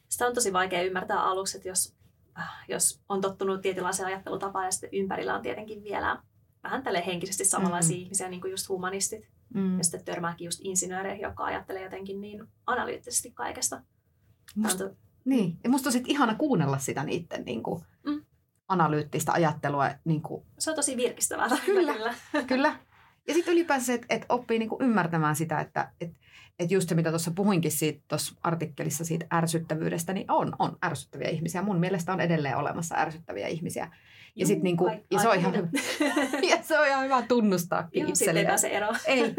[0.10, 1.96] Sitä on tosi vaikea ymmärtää aluksi, että jos,
[2.40, 6.24] äh, jos on tottunut tietynlaiseen ajattelutapaan ja sitten ympärillä on tietenkin vielä
[6.64, 8.04] vähän tälle henkisesti samanlaisia Mhm.
[8.04, 9.28] ihmisiä, niin kuin just humanistit.
[9.54, 9.78] Mm.
[9.78, 13.82] Ja sitten törmääkin just insinööreihin, jotka ajattelee jotenkin niin analyyttisesti kaikesta.
[14.56, 14.90] Musta,
[15.26, 15.58] niin.
[15.64, 18.22] Ja musta on sit ihana kuunnella sitä niiden niin kuin, Mm.
[18.68, 19.90] analyyttistä ajattelua.
[20.06, 21.48] Niin kuin, Se on tosi virkistävää.
[21.66, 21.94] Kyllä.
[21.94, 22.14] kyllä.
[22.48, 22.76] Kyllä.
[23.30, 26.12] Ja sitten ylipäänsä se, että et oppii niinku ymmärtämään sitä, että et,
[26.60, 31.30] et just se, mitä tuossa puhuinkin siitä tuossa artikkelissa siitä ärsyttävyydestä, niin on, on ärsyttäviä
[31.30, 31.62] ihmisiä.
[31.62, 33.92] Mun mielestä on edelleen olemassa ärsyttäviä ihmisiä.
[34.36, 35.54] Ja, sit Juu, niinku, ai- ja se on ihan
[36.50, 38.78] ja se on ihan hyvä tunnustaakin Joo, sitten ei itselleen.
[38.78, 38.96] eroon.
[39.06, 39.36] Ei.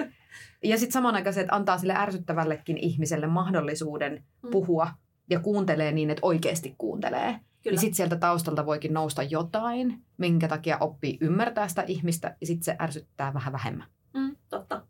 [0.65, 4.51] Ja sitten samanaikaisesti, että antaa sille ärsyttävällekin ihmiselle mahdollisuuden Mm.
[4.51, 4.91] puhua
[5.31, 7.41] ja kuuntelee niin, että oikeasti kuuntelee.
[7.63, 7.75] Kyllä.
[7.75, 12.65] Niin sitten sieltä taustalta voikin nousta jotain, minkä takia oppii ymmärtää sitä ihmistä ja sitten
[12.65, 13.87] se ärsyttää vähän vähemmän.
[14.15, 14.87] Mm, totta.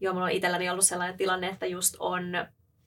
[0.00, 2.22] Joo, mulla on itselläni ollut sellainen tilanne, että just on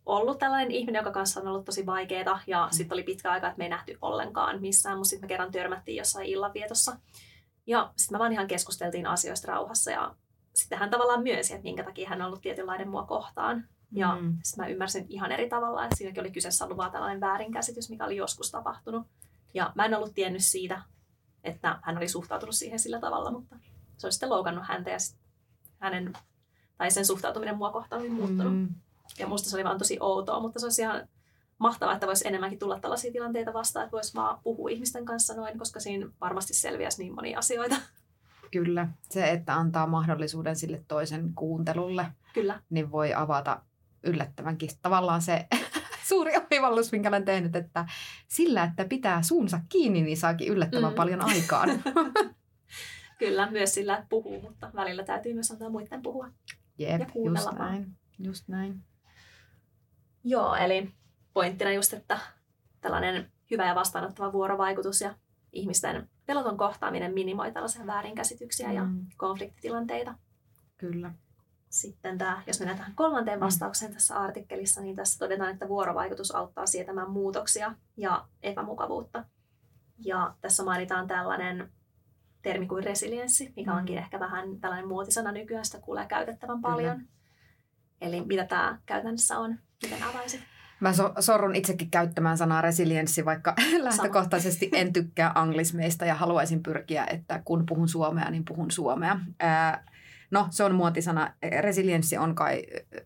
[0.05, 3.57] ollut tällainen ihminen, joka kanssa on ollut tosi vaikeaa ja sitten oli pitkä aika, että
[3.57, 6.97] me ei nähty ollenkaan missään, mutta sitten me kerran törmättiin jossain illanvietossa.
[7.67, 10.15] Ja sitten me vaan ihan keskusteltiin asioista rauhassa ja
[10.55, 13.67] sitten hän tavallaan myönsi, että minkä takia hän on ollut tietynlainen mua kohtaan.
[13.91, 14.37] Ja Mm.
[14.43, 18.05] sitten mä ymmärsin ihan eri tavalla, että siinäkin oli kyseessä ollut vaan tällainen väärinkäsitys, mikä
[18.05, 19.07] oli joskus tapahtunut.
[19.53, 20.81] Ja mä en ollut tiennyt siitä
[21.43, 23.55] että hän oli suhtautunut siihen sillä tavalla, mutta
[23.97, 24.97] se olisi sitten loukannut häntä ja
[25.79, 26.13] hänen,
[26.77, 28.53] tai sen suhtautuminen mua kohtaan oli muuttunut.
[28.53, 28.69] Mm.
[29.19, 31.07] Ja musta se oli vaan tosi outoa, mutta se olisi ihan
[31.57, 35.59] mahtavaa, että voisi enemmänkin tulla tällaisia tilanteita vastaan, että voisi vaan puhua ihmisten kanssa noin,
[35.59, 37.75] koska siinä varmasti selviäisi niin monia asioita.
[38.51, 38.87] Kyllä.
[39.09, 42.61] Se, että antaa mahdollisuuden sille toisen kuuntelulle, Kyllä.
[42.69, 43.61] niin voi avata
[44.03, 45.47] yllättävänkin tavallaan se
[46.09, 47.85] suuri oivallus, minkä olen tehnyt, että
[48.27, 50.95] sillä, että pitää suunsa kiinni, niin saakin yllättävän mm.
[50.95, 51.69] paljon aikaan.
[53.19, 56.27] Kyllä, myös sillä, että puhuu, mutta välillä täytyy myös antaa muiden puhua.
[56.77, 57.97] Jep, ja just näin.
[58.19, 58.83] Just näin.
[60.23, 60.91] Joo, eli
[61.33, 62.19] pointtina just, että
[62.81, 65.15] tällainen hyvä ja vastaanottava vuorovaikutus ja
[65.51, 68.73] ihmisten peloton kohtaaminen minimoi tällaisia väärinkäsityksiä mm.
[68.73, 70.15] ja konfliktitilanteita.
[70.77, 71.11] Kyllä.
[71.69, 73.45] Sitten tämä, jos mennään tähän kolmanteen mm.
[73.45, 79.25] vastaukseen tässä artikkelissa, niin tässä todetaan, että vuorovaikutus auttaa sietämään muutoksia ja epämukavuutta.
[79.97, 81.71] Ja tässä mainitaan tällainen
[82.41, 83.99] termi kuin resilienssi, mikä onkin mm.
[83.99, 86.97] ehkä vähän tällainen muotisana nykyään, sitä kuulee käytettävän paljon.
[86.97, 87.11] Kyllä.
[88.01, 89.59] Eli mitä tämä käytännössä on?
[89.83, 90.41] Miten avaisit?
[90.79, 97.05] Mä so- sorrun itsekin käyttämään sanaa resilienssi, vaikka lähtökohtaisesti en tykkää anglismeista ja haluaisin pyrkiä,
[97.05, 99.19] että kun puhun suomea, niin puhun suomea.
[99.39, 99.83] Ää,
[100.31, 101.33] no, se on muotisana.
[101.61, 102.63] Resilienssi on kai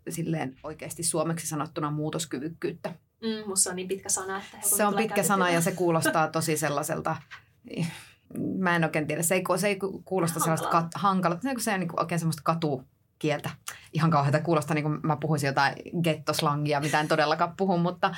[0.10, 2.90] silleen oikeasti suomeksi sanottuna muutoskyvykkyyttä.
[3.22, 6.58] Mm, musta on niin pitkä sana, että Se on pitkä sana ja se kuulostaa tosi
[6.58, 7.16] sellaiselta
[8.58, 10.58] mä en oikein tiedä, se ei, se ei kuulosta Hankala.
[10.58, 12.84] sellaista kat, hankalaa, se, se on niin oikein semmoista katu,
[13.22, 13.50] kieltä.
[13.94, 18.16] Ihan kauheita kuulostaa, niin kuin mä puhuisin jotain gettoslangia, mitä en todellakaan puhu, mutta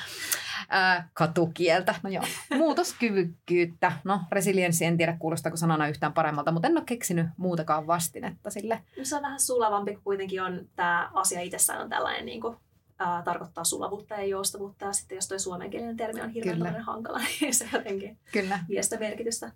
[0.68, 1.94] ää, katukieltä.
[2.02, 3.92] No joo, muutoskyvykkyyttä.
[4.04, 8.82] No, resilienssi, en tiedä kuulostaako sanana yhtään paremmalta, mutta en ole keksinyt muutakaan vastinetta sille.
[8.98, 12.56] No se on vähän sulavampi, kun kuitenkin on tämä asia itsessään on tällainen niin kuin
[12.98, 14.84] ää, tarkoittaa sulavuutta ja joustavuutta.
[14.84, 18.60] Ja sitten jos tuo suomenkielinen termi on hirveän hankala, niin se jotenkin Kyllä.
[18.68, 19.52] vie sitä merkitystä.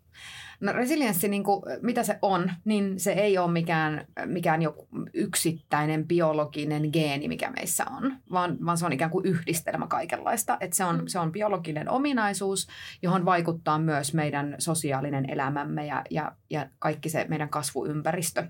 [0.61, 6.09] No resilienssi, niin kuin, mitä se on, niin se ei ole mikään, mikään joku yksittäinen
[6.09, 10.57] biologinen geeni, mikä meissä on, vaan, vaan se on ikään kuin yhdistelmä kaikenlaista.
[10.61, 11.07] Et se, on, mm.
[11.07, 12.67] se on biologinen ominaisuus,
[13.03, 18.49] johon vaikuttaa myös meidän sosiaalinen elämämme ja, ja, ja kaikki se meidän kasvuympäristö.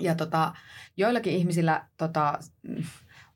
[0.00, 0.52] Ja tota,
[0.96, 2.38] joillakin ihmisillä tota,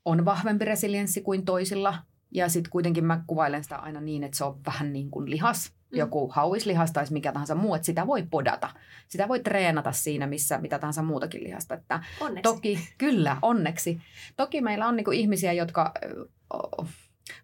[0.07, 1.97] on vahvempi resilienssi kuin toisilla.
[2.31, 5.71] Ja sitten kuitenkin mä kuvailen sitä aina niin, että se on vähän niin kuin lihas,
[5.91, 5.97] mm.
[5.97, 8.69] joku hauislihas tai mikä tahansa muu, että sitä voi podata.
[9.07, 11.75] Sitä voi treenata siinä, missä mitä tahansa muutakin lihasta.
[11.75, 12.43] Että onneksi.
[12.43, 14.01] Toki, kyllä, onneksi.
[14.37, 15.93] Toki meillä on niin kuin ihmisiä, jotka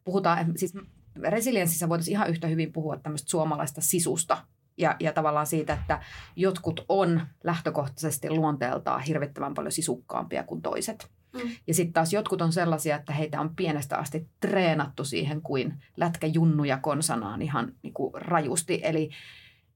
[0.03, 0.73] puhutaan, siis
[1.21, 4.37] resilienssissä voitaisiin ihan yhtä hyvin puhua tämmöistä suomalaista sisusta,
[4.77, 6.03] ja, ja tavallaan siitä, että
[6.35, 11.09] jotkut on lähtökohtaisesti luonteeltaan hirvittävän paljon sisukkaampia kuin toiset.
[11.33, 11.49] Mm.
[11.67, 16.77] Ja sitten taas jotkut on sellaisia, että heitä on pienestä asti treenattu siihen kuin lätkäjunnuja
[16.77, 18.79] konsanaan ihan niin kuin rajusti.
[18.83, 19.09] Eli,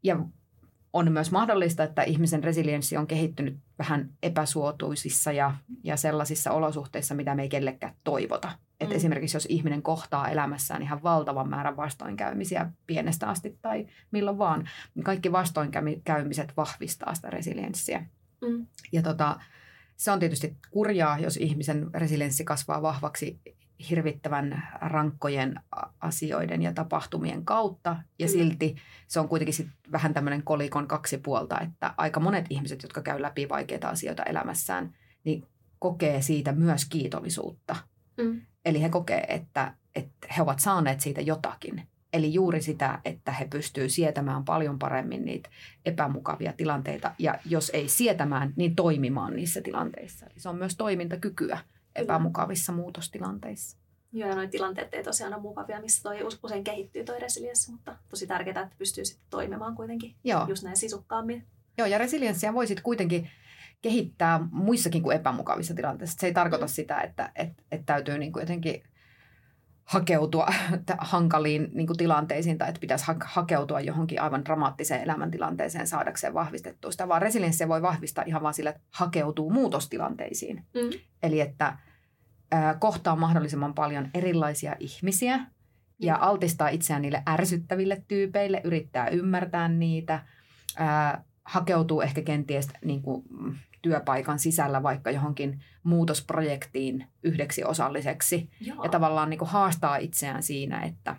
[0.04, 0.20] ja
[0.94, 7.36] on myös mahdollista, että ihmisen resilienssi on kehittynyt vähän epäsuotuisissa ja, ja sellaisissa olosuhteissa, mitä
[7.36, 8.52] me ei kellekään toivota.
[8.80, 8.96] Et mm.
[8.96, 15.04] Esimerkiksi jos ihminen kohtaa elämässään ihan valtavan määrän vastoinkäymisiä pienestä asti tai milloin vaan, niin
[15.04, 18.06] kaikki vastoinkäymiset vahvistaa sitä resilienssiä.
[18.42, 18.68] Mm.
[18.92, 19.40] Ja tota,
[19.98, 23.40] se on tietysti kurjaa, jos ihmisen resilienssi kasvaa vahvaksi
[23.90, 25.60] hirvittävän rankkojen
[26.00, 27.90] asioiden ja tapahtumien kautta.
[27.90, 28.44] Ja Kyllä.
[28.44, 28.76] silti
[29.08, 33.22] se on kuitenkin sit vähän tämmöinen kolikon kaksi puolta, että aika monet ihmiset, jotka käy
[33.22, 35.48] läpi vaikeita asioita elämässään, niin
[35.80, 37.76] kokee siitä myös kiitollisuutta.
[38.18, 38.42] Mm.
[38.66, 41.88] Eli he kokee, että, että he ovat saaneet siitä jotakin.
[42.18, 45.50] Eli juuri sitä, että he pystyvät sietämään paljon paremmin niitä
[45.86, 50.26] epämukavia tilanteita ja jos ei sietämään, niin toimimaan niissä tilanteissa.
[50.26, 51.60] Eli se on myös toimintakykyä
[51.96, 53.78] epämukavissa muutostilanteissa.
[54.14, 57.96] Joo, ja nuo tilanteet ei tosiaan ole mukavia, missä toi usein kehittyy toi resilienssi, mutta
[58.10, 60.46] tosi tärkeää, että pystyy sitten toimimaan kuitenkin Joo.
[60.48, 61.44] just näin sisukkaammin.
[61.78, 63.30] Joo, ja resilienssiä voisit kuitenkin
[63.82, 66.18] kehittää muissakin kuin epämukavissa tilanteissa.
[66.20, 66.70] Se ei tarkoita mm.
[66.70, 68.84] sitä, että, että, että täytyy niin kuin jotenkin
[69.88, 70.48] hakeutua
[70.98, 76.92] hankaliin niin kuin tilanteisiin tai että pitäisi ha- hakeutua johonkin aivan dramaattiseen elämäntilanteeseen saadakseen vahvistettua
[76.92, 80.66] sitä, vaan resilienssiä voi vahvistaa ihan vaan sillä, että hakeutuu muutostilanteisiin.
[80.74, 81.00] Mm.
[81.24, 81.78] Eli että
[82.52, 85.40] ää, kohtaa mahdollisimman paljon erilaisia ihmisiä
[86.00, 86.22] ja mm.
[86.22, 90.26] altistaa itseään niille ärsyttäville tyypeille, yrittää ymmärtää niitä,
[90.78, 93.24] ää, hakeutuu ehkä kenties niin kuin,
[93.88, 98.50] työpaikan sisällä vaikka johonkin muutosprojektiin yhdeksi osalliseksi.
[98.62, 98.84] Joo.
[98.84, 101.16] Ja tavallaan niin kuin haastaa itseään siinä, että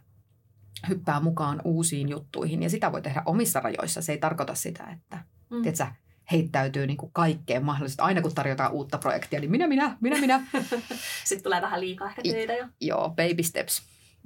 [0.88, 2.62] hyppää mukaan uusiin juttuihin.
[2.62, 4.02] Ja sitä voi tehdä omissa rajoissa.
[4.02, 5.18] Se ei tarkoita sitä, että
[5.50, 5.62] mm.
[5.62, 5.86] tiedätkö,
[6.32, 8.02] heittäytyy niin kuin kaikkeen mahdollisesti.
[8.02, 10.46] Aina kun tarjotaan uutta projektia, niin minä, minä, minä, minä.
[11.24, 12.66] Sitten tulee vähän liikaa ehkä töitä jo.
[12.80, 13.82] Joo, baby steps.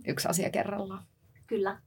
[0.07, 1.05] Yksi asia kerrallaan.
[1.47, 1.79] Kyllä.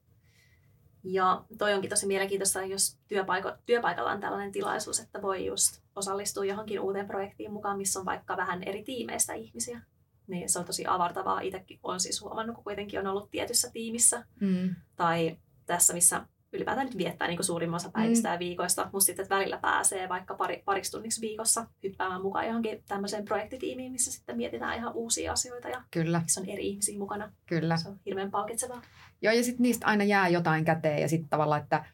[1.03, 6.45] Ja toi onkin tosi mielenkiintoista, jos työpaiko- työpaikalla on tällainen tilaisuus, että voi just osallistua
[6.45, 9.81] johonkin uuteen projektiin mukaan, missä on vaikka vähän eri tiimeistä ihmisiä.
[10.27, 11.41] Niin se on tosi avartavaa.
[11.41, 14.25] Itsekin olen siis huomannut, kun kuitenkin on ollut tietyssä tiimissä.
[14.41, 14.75] Mm.
[14.95, 18.33] Tai tässä, missä ylipäätään nyt viettää niin suurimman osa päivistä Mm.
[18.33, 22.83] ja viikoista, mutta sitten että välillä pääsee vaikka pari, pariksi tunniksi viikossa hyppäämään mukaan johonkin
[22.87, 27.31] tämmöiseen projektitiimiin, missä sitten mietitään ihan uusia asioita ja Kyllä, missä on eri ihmisiä mukana.
[27.45, 27.77] kyllä.
[27.77, 28.81] Se on hirveän palkitsevaa.
[29.21, 31.85] Joo, ja sitten niistä aina jää jotain käteen ja sitten tavallaan, että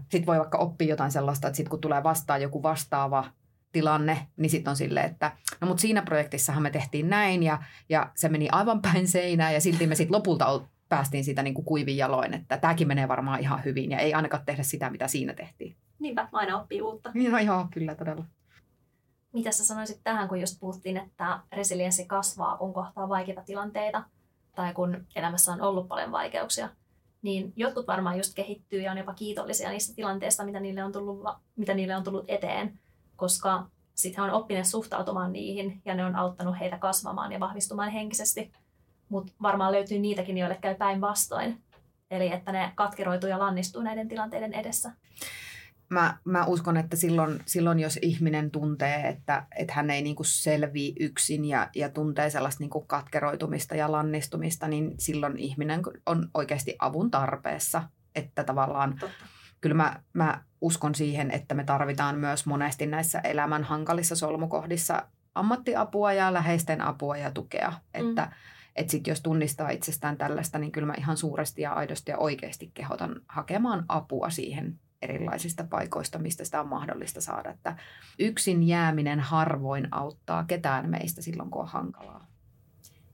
[0.00, 3.24] sitten voi vaikka oppia jotain sellaista, että sitten kun tulee vastaan joku vastaava
[3.72, 8.12] tilanne, niin sitten on silleen, että no mutta siinä projektissahan me tehtiin näin ja, ja
[8.14, 11.64] se meni aivan päin seinää ja silti me sitten lopulta ol- päästiin siitä niin kuin
[11.64, 15.34] kuivin jaloin, että tämäkin menee varmaan ihan hyvin ja ei ainakaan tehdä sitä, mitä siinä
[15.34, 15.76] tehtiin.
[15.98, 17.10] Niinpä, aina oppii uutta.
[17.14, 18.24] Niin, no joo, kyllä todella.
[19.32, 24.04] Mitä sä sanoisit tähän, kun just puhuttiin, että resilienssi kasvaa, kun kohtaa vaikeita tilanteita
[24.54, 26.68] tai kun elämässä on ollut paljon vaikeuksia,
[27.22, 31.24] niin jotkut varmaan just kehittyy ja on jopa kiitollisia niistä tilanteista, mitä niille on tullut,
[31.56, 32.78] mitä niille on tullut eteen,
[33.16, 37.90] koska sitten he on oppineet suhtautumaan niihin ja ne on auttanut heitä kasvamaan ja vahvistumaan
[37.90, 38.52] henkisesti.
[39.08, 41.62] Mutta varmaan löytyy niitäkin, joille käy päinvastoin.
[42.10, 44.92] Eli että ne katkeroituu ja lannistuu näiden tilanteiden edessä.
[45.92, 50.92] Mä, mä uskon, että silloin, silloin jos ihminen tuntee, että, että hän ei niinku selviä
[51.00, 57.10] yksin ja, ja tuntee sellaista niinku katkeroitumista ja lannistumista, niin silloin ihminen on oikeasti avun
[57.10, 57.82] tarpeessa.
[58.14, 59.24] Että tavallaan Totta.
[59.60, 66.12] kyllä mä, mä uskon siihen, että me tarvitaan myös monesti näissä elämän hankalissa solmukohdissa ammattiapua
[66.12, 67.70] ja läheisten apua ja tukea.
[67.70, 68.08] Mm.
[68.08, 68.32] Että
[68.76, 72.70] et sit jos tunnistaa itsestään tällaista, niin kyllä mä ihan suuresti ja aidosti ja oikeasti
[72.74, 77.50] kehotan hakemaan apua siihen erilaisista paikoista, mistä sitä on mahdollista saada.
[77.50, 77.76] Että
[78.18, 82.26] yksin jääminen harvoin auttaa ketään meistä silloin, kun on hankalaa.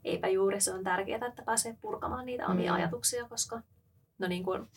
[0.05, 2.77] eipä juuri se on tärkeää, että pääsee purkamaan niitä omia Mm.
[2.77, 3.62] ajatuksia, koska
[4.18, 4.68] no niin kuin,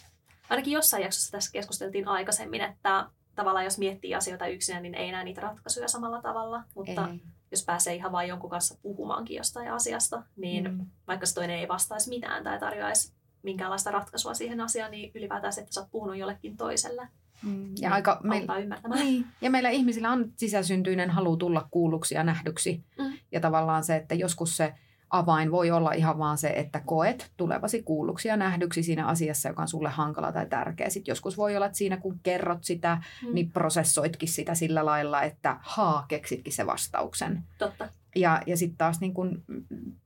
[0.50, 5.24] ainakin jossain jaksossa tässä keskusteltiin aikaisemmin, että tavallaan jos miettii asioita yksinä, niin ei näe
[5.24, 7.22] niitä ratkaisuja samalla tavalla, mutta Ei.
[7.52, 10.86] jos pääsee ihan vain jonkun kanssa puhumaankin jostain asiasta, niin Mm.
[11.08, 15.62] vaikka se toinen ei vastaisi mitään tai tarjoaisi minkäänlaista ratkaisua siihen asiaan, niin ylipäätään se,
[15.62, 17.08] että sä oot puhunut jollekin toiselle,
[17.44, 17.50] Mm.
[17.52, 19.02] niin Ja, aika, meil, auttaa ymmärtämään.
[19.06, 19.26] niin.
[19.42, 22.84] ja meillä ihmisillä on sisäsyntyinen halu tulla kuulluksi ja nähdyksi.
[23.00, 23.14] Mm.
[23.32, 24.74] Ja tavallaan se, että joskus se
[25.10, 29.62] avain voi olla ihan vaan se, että koet tulevasi kuulluksi ja nähdyksi siinä asiassa, joka
[29.62, 30.90] on sulle hankala tai tärkeä.
[30.90, 33.34] Sitten joskus voi olla, että siinä kun kerrot sitä, Mm.
[33.34, 37.44] niin prosessoitkin sitä sillä lailla, että haa, keksitkin se vastauksen.
[37.58, 37.90] Totta.
[38.16, 39.44] Ja, ja sitten taas niin kun,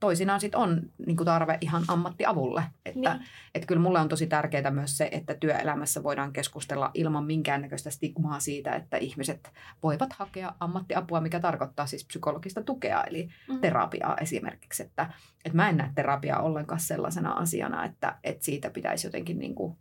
[0.00, 2.62] toisinaan sit on niin kun tarve ihan ammattiavulle.
[2.86, 3.26] Että Niin.
[3.54, 8.40] et kyllä mulle on tosi tärkeää myös se, että työelämässä voidaan keskustella ilman minkäännäköistä stigmaa
[8.40, 13.60] siitä, että ihmiset voivat hakea ammattiapua, mikä tarkoittaa siis psykologista tukea, eli Mm.
[13.60, 14.82] terapiaa esimerkiksi.
[14.82, 15.10] Että,
[15.44, 19.76] että mä en näe terapiaa ollenkaan sellaisena asiana, että, että siitä pitäisi jotenkin niin kuin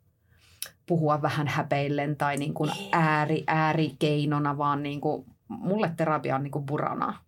[0.85, 2.89] puhua vähän häpeillen tai niin kuin Ei.
[2.91, 7.24] ääri, äärikeinona, vaan niin kuin, mulle terapia on niin kuin burana.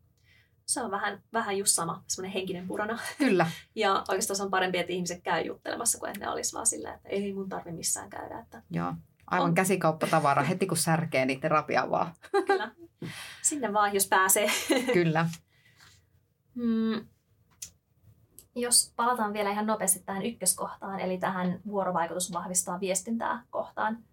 [0.67, 2.99] Se on vähän, vähän just sama, semmoinen henkinen purana.
[3.17, 6.67] Kyllä, Ja oikeastaan se on parempi, että ihmiset käy juttelemassa, kuin että ne olisi vaan
[6.67, 8.39] silleen, että ei mun tarvi missään käydä.
[8.39, 8.93] Että joo.
[9.27, 9.55] Aivan On.
[9.55, 10.43] käsikauppatavara.
[10.43, 12.13] Heti kun särkee, niin terapia vaan.
[12.47, 12.71] kyllä,
[13.41, 14.47] sinne vaan, jos pääsee.
[14.93, 15.29] Kyllä.
[16.55, 17.07] Mm.
[18.55, 24.03] Jos palataan vielä ihan nopeasti tähän ykköskohtaan, eli tähän vuorovaikutus vahvistaa viestintää kohtaan,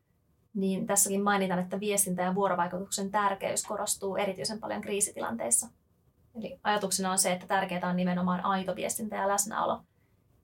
[0.54, 5.68] niin tässäkin mainitaan, että viestintä ja vuorovaikutuksen tärkeys korostuu erityisen paljon kriisitilanteissa.
[6.38, 9.82] Eli ajatuksena on se, että tärkeää on nimenomaan aito viestintä ja läsnäolo.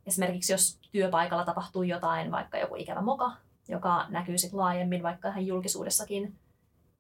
[0.07, 3.33] Esimerkiksi jos työpaikalla tapahtuu jotain, vaikka joku ikävä moka,
[3.69, 6.37] joka näkyy sitten laajemmin vaikka ihan julkisuudessakin,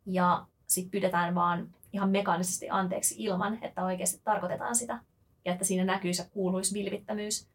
[0.07, 4.99] ja sitten pyydetään vaan ihan mekaanisesti anteeksi ilman, että oikeasti tarkoitetaan sitä,
[5.45, 7.49] ja että siinä näkyisi ja kuuluisi vilvittämyys,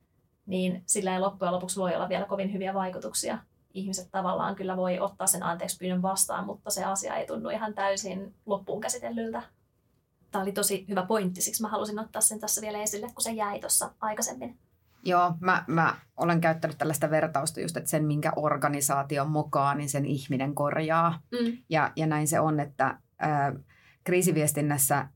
[0.46, 3.38] niin sillä ei loppujen lopuksi voi olla vielä kovin hyviä vaikutuksia.
[3.74, 7.74] Ihmiset tavallaan kyllä voi ottaa sen anteeksi pyynnön vastaan, mutta se asia ei tunnu ihan
[7.74, 9.44] täysin loppuun käsitellyltä.
[10.36, 13.32] Tämä oli tosi hyvä pointti, siksi mä halusin ottaa sen tässä vielä esille, kun se
[13.32, 14.58] jäi tuossa aikaisemmin.
[15.04, 20.06] Joo, mä, mä olen käyttänyt tällaista vertausta just, että sen minkä organisaation mukaan, niin sen
[20.06, 21.20] ihminen korjaa.
[21.32, 21.58] Mm.
[21.70, 23.54] Ja, ja näin se on, että ää,
[24.04, 25.08] kriisiviestinnässä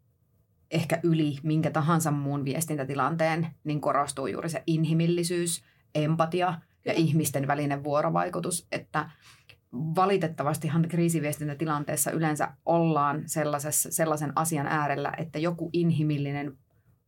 [0.71, 5.63] ehkä yli minkä tahansa muun viestintätilanteen, niin korostuu juuri se inhimillisyys,
[5.95, 6.47] empatia
[6.85, 7.07] ja Kyllä.
[7.07, 9.09] ihmisten välinen vuorovaikutus, että
[9.73, 16.57] valitettavastihan kriisiviestintätilanteessa yleensä ollaan sellaisessa, sellaisen asian äärellä, että joku inhimillinen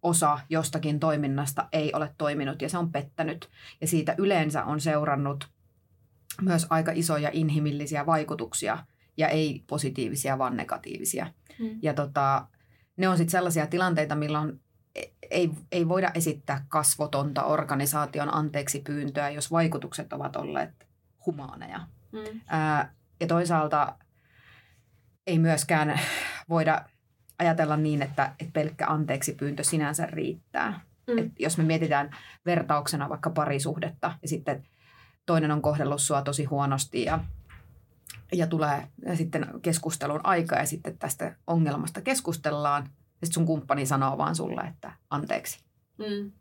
[0.02, 3.50] osa jostakin toiminnasta ei ole toiminut ja se on pettänyt.
[3.82, 5.50] Ja siitä yleensä on seurannut
[6.41, 8.86] myös aika isoja inhimillisiä vaikutuksia
[9.17, 11.28] ja ei positiivisia, vaan negatiivisia.
[11.60, 11.80] Mm.
[11.82, 12.47] Ja tota,
[12.97, 14.60] ne on sitten sellaisia tilanteita, milloin
[15.32, 20.88] ei, ei voida esittää kasvotonta organisaation anteeksi pyyntöä, jos vaikutukset ovat olleet
[21.26, 21.80] humaaneja.
[22.12, 22.41] Mm.
[22.47, 23.95] Ää, ja toisaalta
[25.28, 26.00] ei myöskään
[26.50, 26.86] voida
[27.39, 30.80] ajatella niin, että, että pelkkä anteeksi pyyntö sinänsä riittää.
[31.08, 31.17] Mm.
[31.17, 34.67] Et jos me mietitään vertauksena vaikka parisuhdetta ja sitten
[35.26, 37.19] toinen on kohdellut sua tosi huonosti ja,
[38.32, 42.84] ja tulee ja sitten keskustelun aika ja sitten tästä ongelmasta keskustellaan
[43.21, 45.60] ja sitten sun kumppani sanoo vaan sulle, että anteeksi.
[45.97, 46.32] Mm.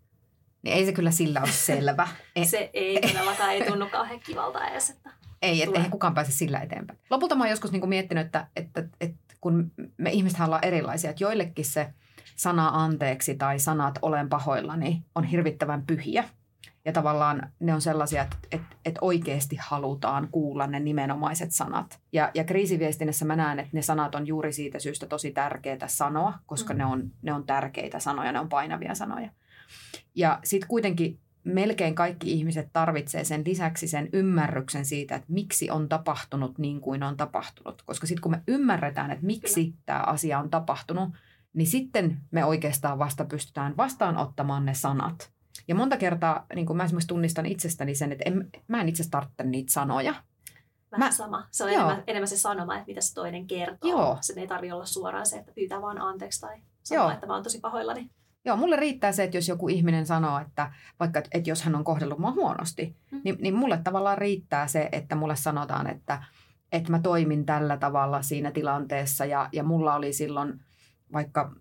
[0.62, 2.09] Niin ei se kyllä sillä ole selvä.
[2.37, 4.90] Ei, Se ei todellakaan ei tunnu kauhean kivalta edes.
[4.90, 5.11] Että...
[5.42, 6.98] ei että eihän kukaan pääse sillä eteenpäin.
[7.11, 11.11] Lopulta mä oon joskus niin kuin miettinyt, että, että, että kun me ihmiset ollaan erilaisia,
[11.11, 11.94] että joillekin se
[12.37, 16.24] sana anteeksi tai sanat olen pahoillani on hirvittävän pyhiä.
[16.85, 22.00] Ja tavallaan ne on sellaisia, että, että, että oikeasti halutaan kuulla ne nimenomaiset sanat.
[22.12, 26.35] Ja, ja kriisiviestinnässä mä näen, että ne sanat on juuri siitä syystä tosi tärkeitä sanoa,
[26.46, 26.79] koska Mm.
[26.79, 29.31] ne, on, ne on tärkeitä sanoja, ne on painavia sanoja.
[30.14, 35.88] Ja sitten kuitenkin melkein kaikki ihmiset tarvitsee sen lisäksi sen ymmärryksen siitä, että miksi on
[35.88, 37.83] tapahtunut niin kuin on tapahtunut.
[37.83, 41.09] Koska sitten kun me ymmärretään, että miksi tämä asia on tapahtunut,
[41.53, 45.31] niin sitten me oikeastaan vasta pystytään vastaanottamaan ne sanat.
[45.68, 49.11] Ja monta kertaa, niin kuin mä esimerkiksi tunnistan itsestäni sen, että en, mä en itse
[49.11, 50.14] tarvitse niitä sanoja.
[50.92, 51.46] Vähän Mä- sama.
[51.50, 51.81] Se on Joo.
[51.83, 53.90] enemmän, enemmän se sanoma, että mitä se toinen kertoo.
[53.90, 54.18] Joo.
[54.20, 57.12] Se ei tarvitse olla suoraan se, että pyytää vaan anteeksi tai sanoo, Joo.
[57.12, 58.11] että mä oon tosi pahoillani.
[58.44, 61.85] Joo, mulle riittää se, että jos joku ihminen sanoo, että vaikka, että- jos hän on
[61.85, 63.20] kohdellut mua huonosti, Mm.
[63.24, 66.22] niin, niin mulle tavallaan riittää se, että mulle sanotaan, että,
[66.72, 70.61] että mä toimin tällä tavalla siinä tilanteessa ja, ja mulla oli silloin
[71.12, 71.53] vaikka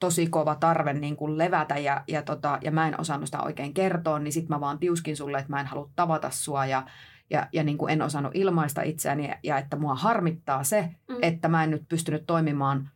[0.00, 3.74] tosi kova tarve niin kuin levätä ja, ja, tota, ja mä en osannut sitä oikein
[3.74, 6.86] kertoa, niin sit mä vaan tiuskin sulle, että mä en halua tavata sua ja,
[7.30, 11.16] ja, ja niin kuin en osannut ilmaista itseäni ja, ja että mua harmittaa se, Mm.
[11.22, 12.90] että mä en nyt pystynyt toimimaan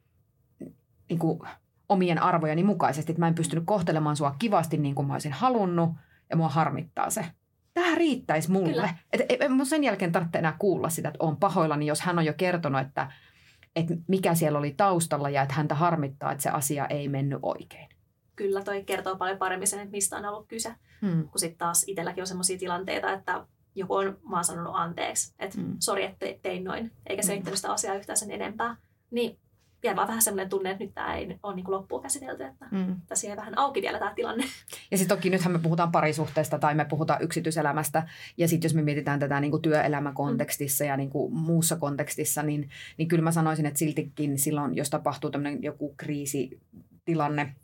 [1.09, 1.40] niin kuin
[1.88, 3.12] omien arvojeni mukaisesti.
[3.12, 5.90] Että mä en pystynyt kohtelemaan sua kivasti niin kuin mä olisin halunnut
[6.31, 7.24] ja mua harmittaa se.
[7.74, 8.72] Tämä riittäisi mulle.
[8.72, 8.94] Kyllä.
[9.12, 12.18] Et, et, et mun sen jälkeen tarvitse enää kuulla sitä, että on pahoillani, jos hän
[12.18, 13.12] on jo kertonut, että,
[13.77, 17.88] että mikä siellä oli taustalla ja että häntä harmittaa, että se asia ei mennyt oikein.
[18.37, 20.74] Kyllä toi kertoo paljon paremmin sen, että mistä on ollut kyse.
[21.07, 21.29] Hmm.
[21.29, 25.77] Kun sitten taas itselläkin on sellaisia tilanteita, että joku on vaan sanonut anteeksi, että Mm.
[25.81, 28.77] sori, että te- tein noin, eikä selittänyt sitä asiaa yhtään sen enempää.
[29.11, 29.38] Niin
[29.83, 32.97] jää vaan vähän sellainen tunne, että nyt tämä ei ole niin loppuun käsitelty, että Hmm.
[33.07, 34.45] tässä jäi vähän auki vielä tämä tilanne.
[34.91, 38.09] Ja sitten toki nythän me puhutaan parisuhteesta tai me puhutaan yksityiselämästä.
[38.37, 42.71] Ja sitten jos me mietitään tätä niin kuin työelämäkontekstissa ja niin kuin muussa kontekstissa, niin,
[42.97, 47.55] niin kyllä mä sanoisin, että siltikin silloin, jos tapahtuu tämmöinen joku kriisitilanne,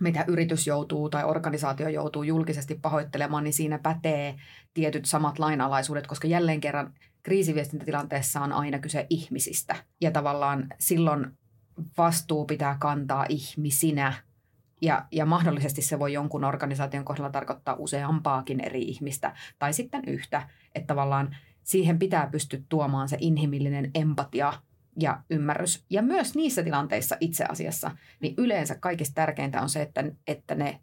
[0.00, 4.34] mitä yritys joutuu tai organisaatio joutuu julkisesti pahoittelemaan, niin siinä pätee
[4.74, 6.94] tietyt samat lainalaisuudet, koska jälleen kerran
[7.26, 9.76] kriisiviestintätilanteessa on aina kyse ihmisistä.
[10.00, 11.26] Ja tavallaan silloin
[11.98, 14.12] vastuu pitää kantaa ihmisinä
[14.82, 20.48] ja, ja mahdollisesti se voi jonkun organisaation kohdalla tarkoittaa useampaakin eri ihmistä tai sitten yhtä.
[20.74, 24.52] Että tavallaan siihen pitää pystyä tuomaan se inhimillinen empatia
[25.00, 25.84] ja ymmärrys.
[25.90, 30.80] Ja myös niissä tilanteissa itse asiassa, niin yleensä kaikista tärkeintä on se, että, että ne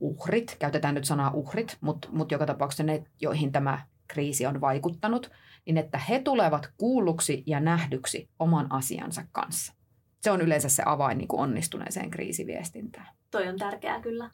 [0.00, 5.30] uhrit, käytetään nyt sanaa uhrit, mutta mut joka tapauksessa ne, joihin tämä kriisi on vaikuttanut,
[5.66, 9.72] niin että he tulevat kuulluksi ja nähdyksi oman asiansa kanssa.
[10.20, 13.08] Se on yleensä se avain niin kuin onnistuneeseen kriisiviestintään.
[13.30, 14.30] Toi on tärkeää kyllä.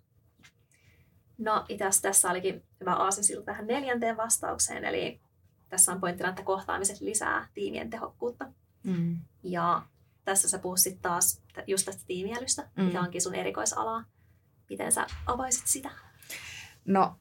[1.38, 5.20] No itse asiassa tässä olikin hyvä aasinsilta tähän neljänteen vastaukseen, eli
[5.68, 8.52] tässä on pointtina, että kohtaamiset lisää tiimien tehokkuutta.
[8.82, 9.18] Mm.
[9.42, 9.82] Ja
[10.24, 12.84] tässä sä puhut sit taas just tästä tiimiälystä, mm.
[12.84, 14.04] mikä onkin sun erikoisalaa.
[14.70, 15.90] Miten sä avaisit sitä?
[16.84, 17.16] No,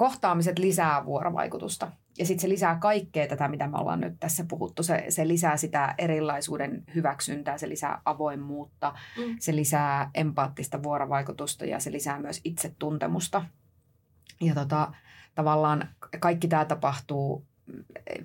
[0.00, 1.92] kohtaamiset lisää vuorovaikutusta.
[2.18, 4.82] Ja sitten se lisää kaikkea tätä, mitä me ollaan nyt tässä puhuttu.
[4.82, 9.36] Se, se lisää sitä erilaisuuden hyväksyntää, se lisää avoimuutta, Mm.
[9.40, 13.44] se lisää empaattista vuorovaikutusta ja se lisää myös itsetuntemusta.
[14.40, 14.92] Ja tota,
[15.34, 15.88] tavallaan
[16.20, 17.46] kaikki tämä tapahtuu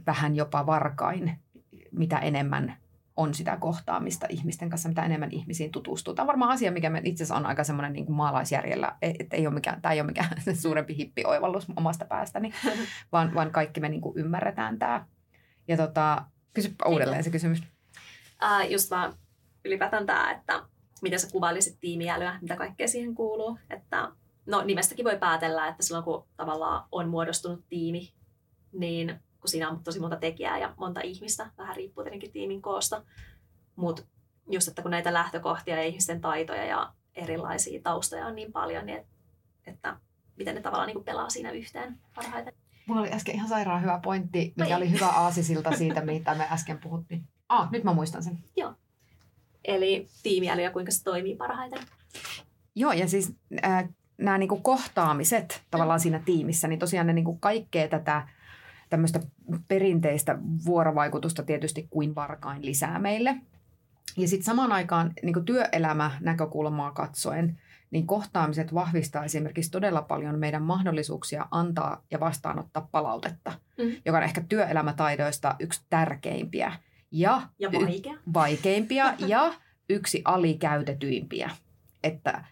[0.05, 1.39] vähän jopa varkain,
[1.91, 2.77] mitä enemmän
[3.17, 6.13] on sitä kohtaamista ihmisten kanssa, mitä enemmän ihmisiin tutustuu.
[6.13, 9.37] Tämä on varmaan asia, mikä me itse asiassa on aika semmoinen niin kuin maalaisjärjellä, että
[9.37, 10.29] ei ole mikään, tämä ei ole mikään
[10.61, 12.53] suurempi hippioivallus omasta päästäni,
[13.11, 15.05] vaan, vaan kaikki me niin kuin ymmärretään tämä.
[15.67, 17.63] Ja tota, kysypä uudelleen se kysymys.
[18.41, 19.13] Ää, just vaan
[19.65, 20.63] ylipäätään tämä, että
[21.01, 23.59] miten sä kuvailisit tiimiälyä, mitä kaikkea siihen kuuluu.
[23.69, 24.11] Että,
[24.45, 28.13] no nimestäkin voi päätellä, että silloin kun tavallaan on muodostunut tiimi,
[28.71, 33.04] niin kun siinä on tosi monta tekijää ja monta ihmistä, vähän riippuu tietenkin tiimin koosta,
[33.75, 34.04] mutta
[34.52, 38.98] just, että kun näitä lähtökohtia ja ihmisten taitoja ja erilaisia taustoja on niin paljon, niin
[38.98, 39.08] et,
[39.67, 39.98] että
[40.35, 42.54] miten ne tavallaan niin pelaa siinä yhteen parhaiten.
[42.85, 44.81] Mulla oli äsken ihan sairaan hyvä pointti, mikä Ai.
[44.81, 47.27] oli hyvä aasisilta siitä, mitä me äsken puhuttiin.
[47.50, 48.43] Ah, nyt mä muistan sen.
[49.63, 51.79] Eli tiimiäly ja kuinka se toimii parhaiten.
[52.75, 53.33] Joo, ja siis
[53.65, 58.27] äh, nämä niin kuin kohtaamiset tavallaan siinä tiimissä, niin tosiaan ne niin kuin kaikkea tätä
[58.90, 59.19] tämmöistä
[59.67, 63.36] perinteistä vuorovaikutusta tietysti kuin varkain lisää meille.
[64.17, 67.60] Ja sitten samaan aikaan niin työelämä näkökulmaa katsoen,
[67.92, 73.92] niin kohtaamiset vahvistaa esimerkiksi todella paljon meidän mahdollisuuksia antaa ja vastaanottaa palautetta, mm.
[74.06, 76.73] joka on ehkä työelämätaidoista yksi tärkeimpiä
[77.12, 78.13] ja, ja vaikea.
[78.13, 79.54] y- vaikeimpia ja
[79.90, 81.50] yksi alikäytetyimpiä.
[82.04, 82.46] Että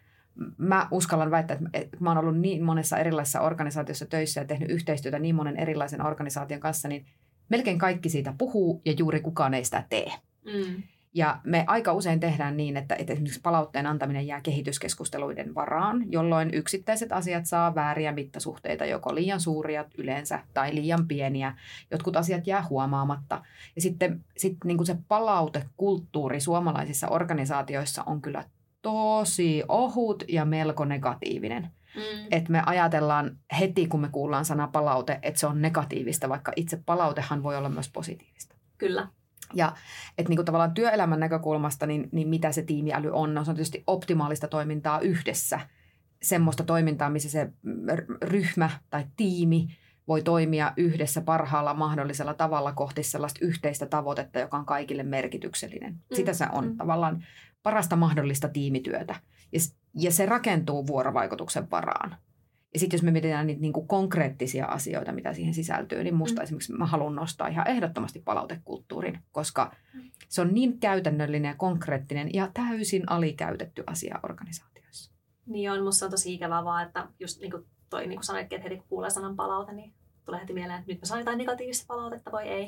[0.58, 5.20] mä uskallan väittää, että mä oon ollut niin monessa erilaisessa organisaatiossa töissä ja tehnyt yhteistyötä
[5.20, 7.06] niin monen erilaisen organisaation kanssa, niin
[7.50, 10.12] melkein kaikki siitä puhuu ja juuri kukaan ei sitä tee.
[10.46, 10.84] Mm.
[11.16, 16.54] Ja me aika usein tehdään niin, että, että esimerkiksi palautteen antaminen jää kehityskeskusteluiden varaan, jolloin
[16.54, 21.58] yksittäiset asiat saa vääriä mittasuhteita, joko liian suuria yleensä tai liian pieniä.
[21.92, 23.44] Jotkut asiat jää huomaamatta.
[23.76, 28.44] Ja sitten sit niin kuin se palautekulttuuri suomalaisissa organisaatioissa on kyllä
[28.84, 31.64] tosi ohut ja melko negatiivinen.
[31.96, 32.28] Mm.
[32.32, 36.82] Että me ajatellaan heti, kun me kuullaan sana palaute, että se on negatiivista, vaikka itse
[36.86, 38.56] palautehan voi olla myös positiivista.
[38.78, 39.08] Kyllä.
[39.54, 39.74] Ja
[40.18, 43.34] että niin kuin tavallaan työelämän näkökulmasta, niin, niin mitä se tiimiäly on?
[43.34, 45.60] No, se on tietysti optimaalista toimintaa yhdessä.
[46.22, 47.50] Semmoista toimintaa, missä se
[48.22, 49.68] ryhmä tai tiimi
[50.08, 55.94] voi toimia yhdessä parhaalla mahdollisella tavalla kohti sellaista yhteistä tavoitetta, joka on kaikille merkityksellinen.
[55.94, 56.16] Mm.
[56.16, 56.78] Sitä se on mm.
[56.78, 57.26] tavallaan
[57.64, 59.16] parasta mahdollista tiimityötä.
[59.52, 59.60] Ja,
[60.00, 62.18] ja se rakentuu vuorovaikutuksen varaan.
[62.74, 66.42] Ja sitten jos me mietitään niitä niin kuin konkreettisia asioita, mitä siihen sisältyy, niin musta
[66.42, 66.44] mm.
[66.44, 70.02] esimerkiksi mä haluan nostaa ihan ehdottomasti palautekulttuurin, koska mm.
[70.30, 75.12] se on niin käytännöllinen ja konkreettinen ja täysin alikäytetty asia organisaatioissa.
[75.46, 78.56] Niin on, musta on tosi ikävää vaan, että just niin kuin toi niin kuin sanoitkin,
[78.56, 79.94] että heti kun kuulee sanan palaute, niin
[80.26, 82.68] tulee heti mieleen, että nyt mä saan jotain negatiivista palautetta, voi ei.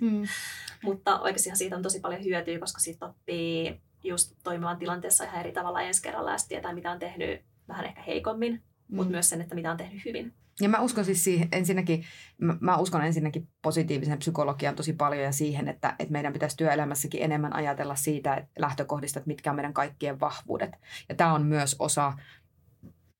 [0.00, 0.22] Mm.
[0.84, 5.52] Mutta oikeasti siitä on tosi paljon hyötyä, koska siitä oppii just toimivan tilanteessa ihan eri
[5.52, 8.96] tavalla ensi kerralla ja tietää, mitä on tehnyt vähän ehkä heikommin, mm.
[8.96, 10.34] mutta myös sen, että mitä on tehnyt hyvin.
[10.60, 12.04] Ja mä uskon siis siihen, ensinnäkin,
[12.38, 17.22] mä, mä uskon ensinnäkin positiivisen psykologian tosi paljon ja siihen, että, että meidän pitäisi työelämässäkin
[17.22, 20.70] enemmän ajatella siitä että lähtökohdista, että mitkä on meidän kaikkien vahvuudet.
[21.08, 22.12] Ja tämä on myös osa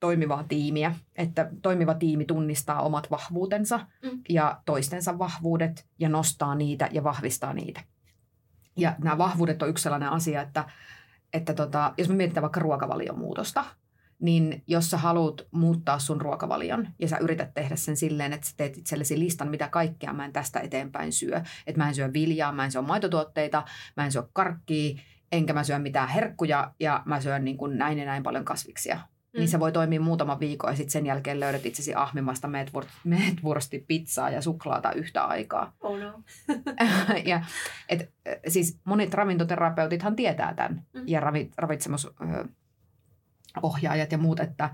[0.01, 4.21] toimivaa tiimiä, että toimiva tiimi tunnistaa omat vahvuutensa mm.
[4.29, 7.81] ja toistensa vahvuudet ja nostaa niitä ja vahvistaa niitä.
[8.77, 10.65] Ja nämä vahvuudet on yksi sellainen asia, että,
[11.33, 13.65] että tota, jos me mietitään vaikka ruokavalion muutosta,
[14.19, 18.55] niin jos sä haluat muuttaa sun ruokavalion ja sä yrität tehdä sen silleen, että sä
[18.57, 21.43] teet itsellesi listan, mitä kaikkea mä en tästä eteenpäin syö.
[21.67, 23.65] Että mä en syö viljaa, mä en syö maitotuotteita,
[23.97, 24.99] mä en syö karkkia,
[25.33, 29.01] enkä mä syö mitään herkkuja ja mä syön niin kuin näin ja näin paljon kasviksia.
[29.37, 29.41] Mm.
[29.41, 32.49] Niin se voi toimia muutama viikko ja sitten sen jälkeen löydät itsesi ahmimasta
[33.05, 35.73] meetwursti pizzaa ja suklaata yhtä aikaa.
[35.81, 36.23] Oh no.
[37.31, 37.45] ja,
[37.89, 38.11] et,
[38.49, 41.03] siis monet ravintoterapeutithan tietää tämän mm.
[41.07, 44.71] ja ravi, ravitsemusohjaajat ja muut, että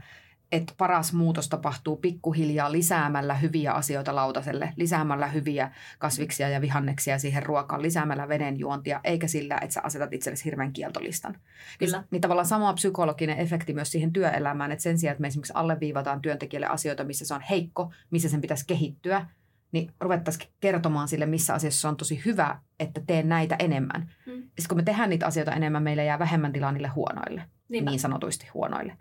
[0.53, 7.43] että paras muutos tapahtuu pikkuhiljaa lisäämällä hyviä asioita lautaselle, lisäämällä hyviä kasviksia ja vihanneksia siihen
[7.43, 11.37] ruokaan, lisäämällä vedenjuontia, eikä sillä, että sä asetat itsellesi hirveän kieltolistan.
[11.79, 11.99] Kyllä.
[11.99, 15.53] Niin, niin tavallaan sama psykologinen efekti myös siihen työelämään, että sen sijaan, että me esimerkiksi
[15.57, 19.27] alleviivataan työntekijälle asioita, missä se on heikko, missä sen pitäisi kehittyä,
[19.73, 24.13] niin ruvettaisiin kertomaan sille, missä asiassa on tosi hyvä, että teen näitä enemmän.
[24.27, 24.33] Mm.
[24.33, 27.43] Sitten kun me tehdään niitä asioita enemmän, meillä jää vähemmän tilaa niille huonoille.
[27.73, 27.91] Niinpä.
[27.91, 28.97] niin sanotusti huonoille.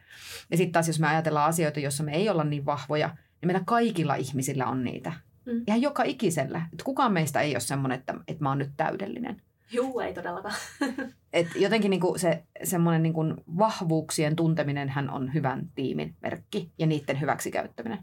[0.52, 3.64] Ja sitten taas, jos me ajatellaan asioita, joissa me ei olla niin vahvoja, niin meillä
[3.66, 5.14] kaikilla ihmisillä on niitä.
[5.46, 5.64] Mm.
[5.68, 6.62] Ihan joka ikisellä.
[6.74, 9.42] Et kukaan meistä ei ole semmoinen, että, että mä oon nyt täydellinen.
[9.72, 10.56] Juu, ei todellakaan.
[11.34, 13.22] Et jotenkin niinku se semmoinen niinku
[13.58, 18.00] vahvuuksien tunteminen hän on hyvän tiimin merkki ja niiden hyväksi käyttäminen.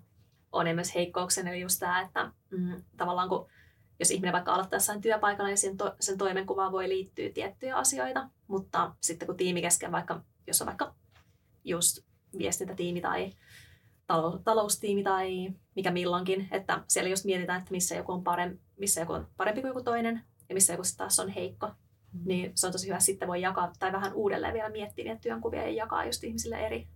[0.53, 3.49] On ja myös heikkouksena just tämä, että mm, tavallaan kun
[3.99, 8.29] jos ihminen vaikka aloittaa jossain työpaikalla, niin sen, to, sen toimenkuvaan voi liittyä tiettyjä asioita,
[8.47, 10.94] mutta sitten kun tiimi kesken vaikka jos on vaikka
[11.64, 11.99] just
[12.38, 13.32] viestintätiimi tai
[14.44, 19.12] taloustiimi tai mikä milloinkin, että siellä just mietitään, että missä joku on parempi, missä joku
[19.12, 21.66] on parempi kuin joku toinen ja missä joku taas on heikko.
[21.66, 22.20] Mm.
[22.24, 25.62] Niin se on tosi hyvä, sitten voi jakaa tai vähän uudelleen vielä miettiä niitä työnkuvia
[25.62, 26.88] ja jakaa just ihmisille eri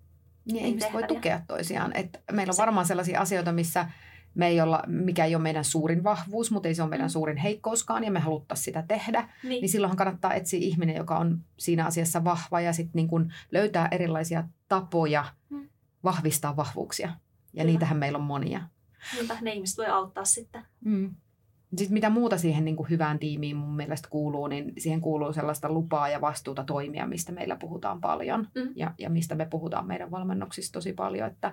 [0.45, 1.97] Niin ihmiset voi tukea toisiaan.
[1.97, 3.91] Että meillä on varmaan sellaisia asioita, missä
[4.35, 7.37] me ei olla, mikä ei ole meidän suurin vahvuus, mutta ei se ole meidän suurin
[7.37, 11.87] heikkouskaan ja me haluttaisiin sitä tehdä, niin, niin silloinhan kannattaa etsiä ihminen, joka on siinä
[11.87, 15.69] asiassa vahva ja sitten niin kun löytää erilaisia tapoja mm.
[16.05, 17.07] vahvistaa vahvuuksia.
[17.07, 17.17] Ja
[17.53, 17.65] Kyllä.
[17.65, 18.61] niitähän meillä on monia.
[19.15, 20.63] Niinpä, ne ihmiset voi auttaa sitten.
[20.85, 21.15] Mm.
[21.77, 25.73] Sitten mitä muuta siihen niin kuin hyvään tiimiin mun mielestä kuuluu, niin siihen kuuluu sellaista
[25.73, 28.73] lupaa ja vastuuta toimia, mistä meillä puhutaan paljon mm.
[28.77, 31.53] ja, ja mistä me puhutaan meidän valmennuksissa tosi paljon, että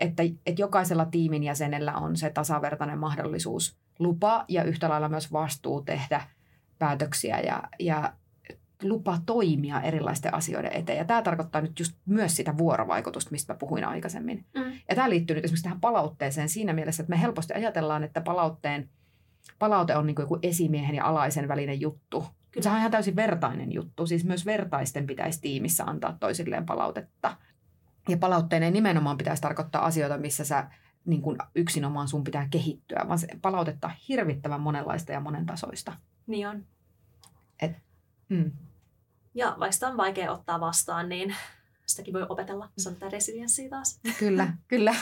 [0.00, 5.82] että, että jokaisella tiimin jäsenellä on se tasavertainen mahdollisuus lupa ja yhtä lailla myös vastuu
[5.82, 6.22] tehdä
[6.78, 8.12] päätöksiä ja, ja
[8.82, 10.98] lupa toimia erilaisten asioiden eteen.
[10.98, 14.44] Ja tämä tarkoittaa nyt just myös sitä vuorovaikutusta, mistä mä puhuin aikaisemmin.
[14.54, 14.72] Mm.
[14.88, 18.88] Ja tämä liittyy nyt esimerkiksi tähän palautteeseen siinä mielessä, että me helposti ajatellaan, että palautteen,
[19.58, 22.26] palaute on niin kuin joku esimiehen ja alaisen välinen juttu.
[22.50, 22.62] Kyllä.
[22.62, 24.06] Se on ihan täysin vertainen juttu.
[24.06, 27.36] Siis myös vertaisten pitäisi tiimissä antaa toisilleen palautetta.
[28.08, 30.70] Ja palautteen ei nimenomaan pitäisi tarkoittaa asioita, missä sä
[31.04, 35.92] niin kuin yksinomaan sun pitää kehittyä, vaan se palautetta hirvittävän monenlaista ja monentasoista.
[36.26, 36.64] Niin on.
[38.28, 38.52] Mm.
[39.34, 41.34] Ja vaikka sitä on vaikea ottaa vastaan, niin
[41.86, 42.68] sitäkin voi opetella.
[42.78, 44.00] Se on tämä resilienssi taas.
[44.18, 44.94] Kyllä, kyllä.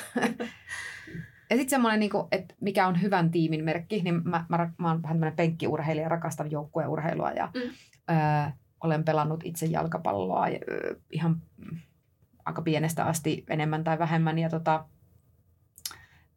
[1.51, 5.03] Ja sitten semmoinen, niin että mikä on hyvän tiimin merkki, niin mä, mä, mä oon
[5.03, 7.61] vähän tämmöinen penkkiurheilija, rakastan joukkueurheilua ja Mm.
[8.15, 8.51] ö,
[8.81, 11.79] olen pelannut itse jalkapalloa ö, ihan mm,
[12.47, 14.39] aika pienestä asti enemmän tai vähemmän.
[14.39, 14.85] Ja tota,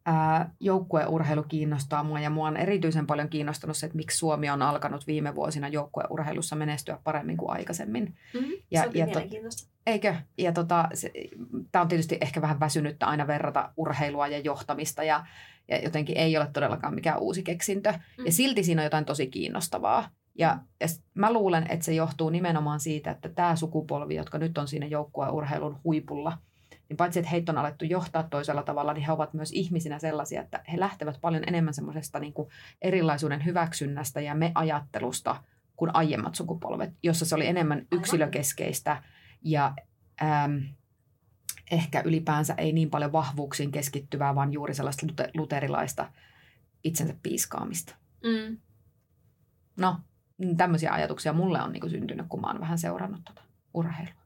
[0.06, 4.62] ää, joukkueurheilu kiinnostaa mua ja mua on erityisen paljon kiinnostanut se, että miksi Suomi on
[4.62, 8.16] alkanut viime vuosina joukkueurheilussa menestyä paremmin kuin aikaisemmin.
[8.34, 8.52] Mm-hmm.
[8.70, 9.70] Ja- se ja to- mielenkiintoista.
[9.86, 10.14] Eikö?
[10.38, 10.88] Ja tota,
[11.72, 15.26] tämä on tietysti ehkä vähän väsynyttä aina verrata urheilua ja johtamista ja,
[15.68, 17.92] ja jotenkin ei ole todellakaan mikään uusi keksintö.
[17.92, 18.26] Mm.
[18.26, 20.08] Ja silti siinä on jotain tosi kiinnostavaa.
[20.40, 24.58] Ja, ja s- mä luulen, että se johtuu nimenomaan siitä, että tämä sukupolvi, jotka nyt
[24.58, 26.38] on siinä joukkueurheilun huipulla,
[26.88, 30.42] niin paitsi että heitä on alettu johtaa toisella tavalla, niin he ovat myös ihmisinä sellaisia,
[30.42, 32.48] että he lähtevät paljon enemmän semmoisesta niin kuin
[32.82, 35.42] erilaisuuden hyväksynnästä ja me-ajattelusta
[35.76, 39.02] kuin aiemmat sukupolvet, jossa se oli enemmän yksilökeskeistä
[39.42, 39.74] ja
[40.22, 40.62] äm,
[41.70, 46.12] ehkä ylipäänsä ei niin paljon vahvuuksiin keskittyvää, vaan juuri sellaista lute- luterilaista
[46.84, 47.94] itsensä piiskaamista.
[48.24, 48.58] Mm.
[49.76, 49.96] No,
[50.56, 53.42] tämmöisiä ajatuksia mulle on niin kuin syntynyt, kun mä oon vähän seurannut tuota
[53.74, 54.20] urheilua.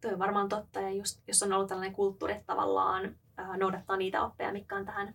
[0.00, 3.96] Toi on varmaan totta, ja just, jos on ollut tällainen kulttuuri, että tavallaan ää, noudattaa
[3.96, 5.14] niitä oppeja, mitkä on tähän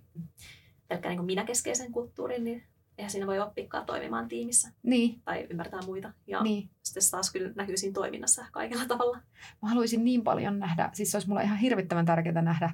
[0.88, 2.64] pelkkään niin minäkeskeisen kulttuurin, niin
[2.98, 6.14] eihän siinä voi oppikaan toimimaan tiimissä Niin, tai ymmärtää muita.
[6.28, 6.70] Ja niin.
[6.84, 9.18] sitten se taas kyllä näkyy siinä toiminnassa kaikella tavalla.
[9.62, 12.70] Mä haluaisin niin paljon nähdä, siis se olisi mulle ihan hirvittävän tärkeää nähdä,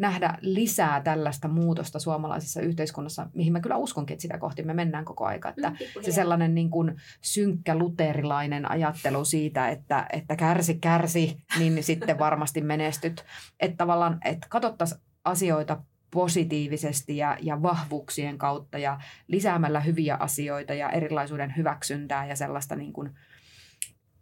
[0.00, 5.04] nähdä lisää tällaista muutosta suomalaisessa yhteiskunnassa, mihin mä kyllä uskonkin, että sitä kohti me mennään
[5.04, 5.48] koko aika.
[5.48, 11.84] Että Mm, se sellainen niin kuin synkkä luterilainen ajattelu siitä, että, että kärsi, kärsi, niin
[11.84, 13.24] sitten varmasti menestyt.
[13.60, 20.90] Että tavallaan, että katsottaisiin asioita positiivisesti ja, ja vahvuuksien kautta ja lisäämällä hyviä asioita ja
[20.90, 23.10] erilaisuuden hyväksyntää ja sellaista niin kuin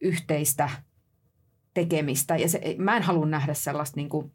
[0.00, 0.70] yhteistä
[1.74, 2.36] tekemistä.
[2.36, 4.32] Ja se, mä en halua nähdä sellaista niin kuin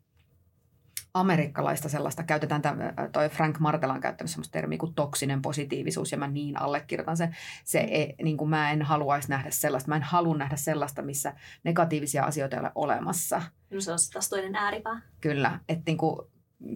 [1.13, 6.17] amerikkalaista sellaista, käytetään tämä, toi Frank Martela on käyttänyt sellaista termiä kuin toksinen positiivisuus, ja
[6.17, 7.35] mä niin allekirjoitan sen.
[7.63, 11.33] Se ei, niin kuin mä en haluaisi nähdä sellaista, mä en halua nähdä sellaista, missä
[11.63, 13.41] negatiivisia asioita ei ole olemassa.
[13.69, 15.01] No se on taas toinen ääripää.
[15.21, 16.19] Kyllä, että niin kuin,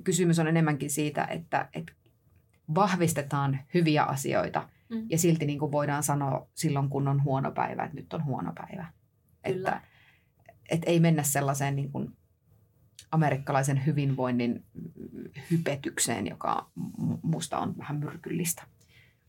[0.03, 1.93] kysymys on enemmänkin siitä, että, että
[2.75, 5.05] vahvistetaan hyviä asioita, Mm.
[5.09, 8.53] ja silti niin kuin voidaan sanoa silloin, kun on huono päivä, että nyt on huono
[8.55, 8.85] päivä.
[9.43, 9.69] Kyllä.
[9.69, 9.81] Että,
[10.69, 12.17] että ei mennä sellaiseen niin kuin
[13.11, 14.65] amerikkalaisen hyvinvoinnin
[15.51, 16.69] hypetykseen, joka
[17.21, 18.63] musta on vähän myrkyllistä.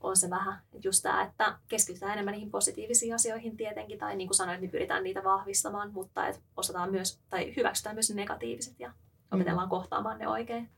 [0.01, 4.37] on se vähän just tämä, että keskitytään enemmän niihin positiivisiin asioihin tietenkin, tai niin kuin
[4.37, 8.93] sanoit, niin pyritään niitä vahvistamaan, mutta et osataan myös, tai hyväksytään myös ne negatiiviset ja
[9.31, 10.71] opetellaan kohtaamaan ne oikein.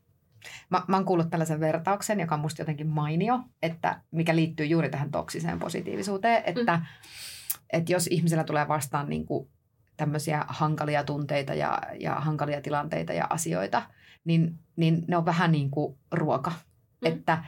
[0.69, 4.89] Mä, mä oon kuullut tällaisen vertauksen, joka on musta jotenkin mainio, että mikä liittyy juuri
[4.89, 6.85] tähän toksiseen positiivisuuteen, että, mm.
[7.73, 9.49] että jos ihmisellä tulee vastaan niin kuin
[10.01, 13.81] tämmöisiä hankalia tunteita ja, ja hankalia tilanteita ja asioita,
[14.25, 16.49] niin, niin ne on vähän niin kuin ruoka.
[16.49, 17.07] Mm.
[17.07, 17.43] Että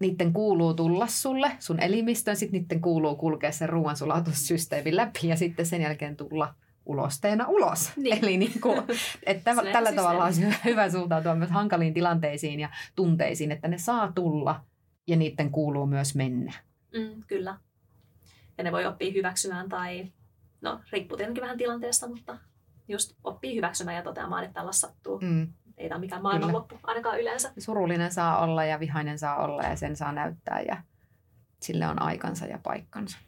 [0.00, 5.66] niiden kuuluu tulla sulle, sun elimistöön, sitten niiden kuuluu kulkea sen ruoansulautussysteemin läpi ja sitten
[5.66, 6.54] sen jälkeen tulla
[6.84, 7.92] ulosteena ulos.
[7.96, 8.18] Niin.
[8.24, 8.78] Eli niin kuin,
[9.26, 9.96] että on tällä systeemi.
[9.96, 14.64] tavalla olisi hyvä suuntautua myös hankaliin tilanteisiin ja tunteisiin, että ne saa tulla
[15.06, 16.52] ja niiden kuuluu myös mennä.
[16.92, 17.58] Mm, kyllä.
[18.58, 20.12] Ja ne voi oppia hyväksymään tai,
[20.60, 22.38] no riippuu tietenkin vähän tilanteesta, mutta
[22.88, 25.18] just oppii hyväksymään ja toteamaan, että tällaista sattuu.
[25.22, 25.52] Mm.
[25.76, 27.52] Ei tämä mikään maailmanloppu, ainakaan yleensä.
[27.58, 30.82] Surullinen saa olla ja vihainen saa olla ja sen saa näyttää ja
[31.62, 33.18] sille on aikansa ja paikkansa.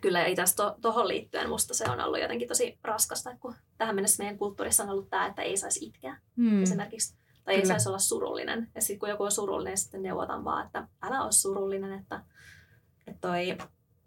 [0.00, 3.94] Kyllä, ja itse asiassa tuohon liittyen musta se on ollut jotenkin tosi raskasta, kun tähän
[3.94, 6.62] mennessä meidän kulttuurissa on ollut tämä, että ei saisi itkeä Mm.
[6.62, 7.16] esimerkiksi.
[7.44, 7.72] Tai ei Kyllä.
[7.74, 8.70] saisi olla surullinen.
[8.74, 12.20] Ja sitten kun joku on surullinen, sitten neuvotan vaan, että älä ole surullinen, että,
[13.06, 13.56] että toi,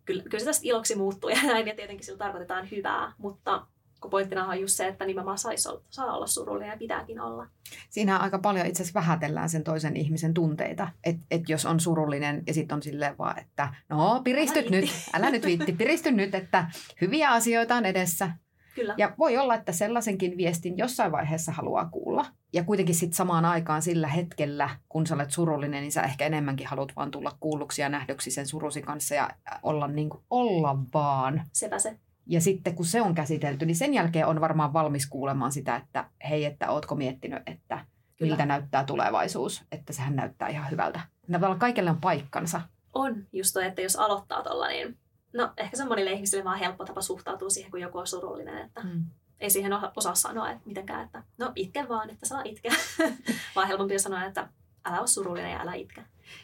[0.08, 3.68] kyllä, kyllä se tästä iloksi muuttuu ja näin, ja tietenkin sillä tarkoitetaan hyvää, mutta
[4.02, 7.48] kun pointtina on just se, että nimenomaan saisi olla, saa olla surullinen ja pitääkin olla.
[7.90, 10.90] Siinä aika paljon itse asiassa vähätellään sen toisen ihmisen tunteita.
[11.04, 14.82] Että et jos on surullinen ja sitten on silleen vaan, että no piristyt Älä nyt,
[14.82, 15.12] viitti.
[15.14, 18.32] älä nyt viitti, piristy nyt, että hyviä asioita on edessä.
[18.78, 18.96] Kyllä.
[18.98, 22.26] Ja voi olla, että sellaisenkin viestin jossain vaiheessa haluaa kuulla.
[22.54, 26.68] Ja kuitenkin sitten samaan aikaan sillä hetkellä, kun sä olet surullinen, niin sä ehkä enemmänkin
[26.68, 29.30] haluat vaan tulla kuulluksi ja nähdyksi sen surusi kanssa ja
[29.64, 31.42] olla niin kuin olla vaan.
[31.54, 32.00] Sepä se.
[32.26, 36.10] Ja sitten kun se on käsitelty, niin sen jälkeen on varmaan valmis kuulemaan sitä, että
[36.30, 37.86] hei, että ootko miettinyt, että
[38.18, 38.32] Kyllä.
[38.32, 41.00] miltä näyttää tulevaisuus, että sehän näyttää ihan hyvältä.
[41.32, 42.62] Tavallaan kaikille on paikkansa.
[42.94, 44.98] On just toi, että jos aloittaa tuolla, niin
[45.34, 48.58] no ehkä se on monille ihmisille vaan helppo tapa suhtautua siihen, kun joku on surullinen,
[48.58, 49.06] että mm.
[49.40, 52.74] ei siihen osaa sanoa että mitenkään, että no itke vaan, että saa itkeä,
[53.56, 54.50] vaan helpompi sanoa, että
[54.86, 56.04] älä ole surullinen ja älä itke.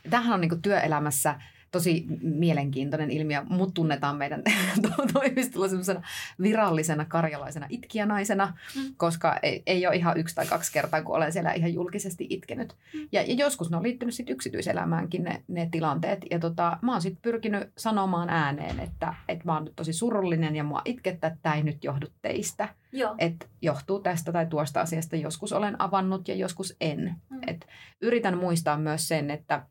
[0.10, 1.42] Tämähän on niin työelämässä
[1.74, 3.44] tosi mielenkiintoinen ilmiö.
[3.50, 4.42] Mut tunnetaan meidän
[5.14, 6.02] toimistolla semmoisena
[6.42, 8.94] virallisena karjalaisena itkijänaisena, mm.
[8.98, 12.76] koska ei, ei ole ihan yksi tai kaksi kertaa, kun olen siellä ihan julkisesti itkenyt.
[12.94, 13.08] Mm.
[13.12, 16.26] Ja, ja joskus ne on liittynyt sit yksityiselämäänkin ne, ne tilanteet.
[16.32, 20.56] Ja tota, mä oon sitten pyrkinyt sanomaan ääneen, että, että mä oon nyt tosi surullinen
[20.56, 22.70] ja mua itkettä, että tämä ei nyt johdu teistä.
[23.18, 25.16] Että johtuu tästä tai tuosta asiasta.
[25.16, 27.16] Joskus olen avannut ja joskus en.
[27.30, 27.40] Mm.
[27.48, 27.68] Et
[28.02, 29.66] yritän muistaa myös sen, että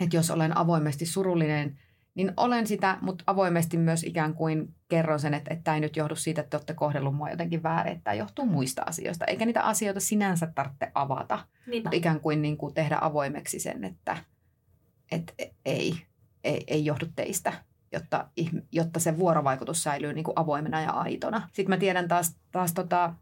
[0.00, 1.78] että jos olen avoimesti surullinen,
[2.14, 5.96] niin olen sitä, mutta avoimesti myös ikään kuin kerron sen, että, että tämä ei nyt
[5.96, 9.24] johdu siitä, että te olette kohdellut mua jotenkin väärin, että tämä johtuu muista asioista.
[9.24, 11.86] Eikä niitä asioita sinänsä tarvitse avata, Niinpä.
[11.86, 14.16] mutta ikään kuin, niin kuin tehdä avoimeksi sen, että,
[15.12, 15.32] että
[15.64, 15.94] ei,
[16.44, 17.52] ei, ei johdu teistä,
[17.92, 18.28] jotta,
[18.72, 21.48] jotta se vuorovaikutus säilyy niin kuin avoimena ja aitona.
[21.52, 23.14] Sitten mä tiedän taas, taas tota,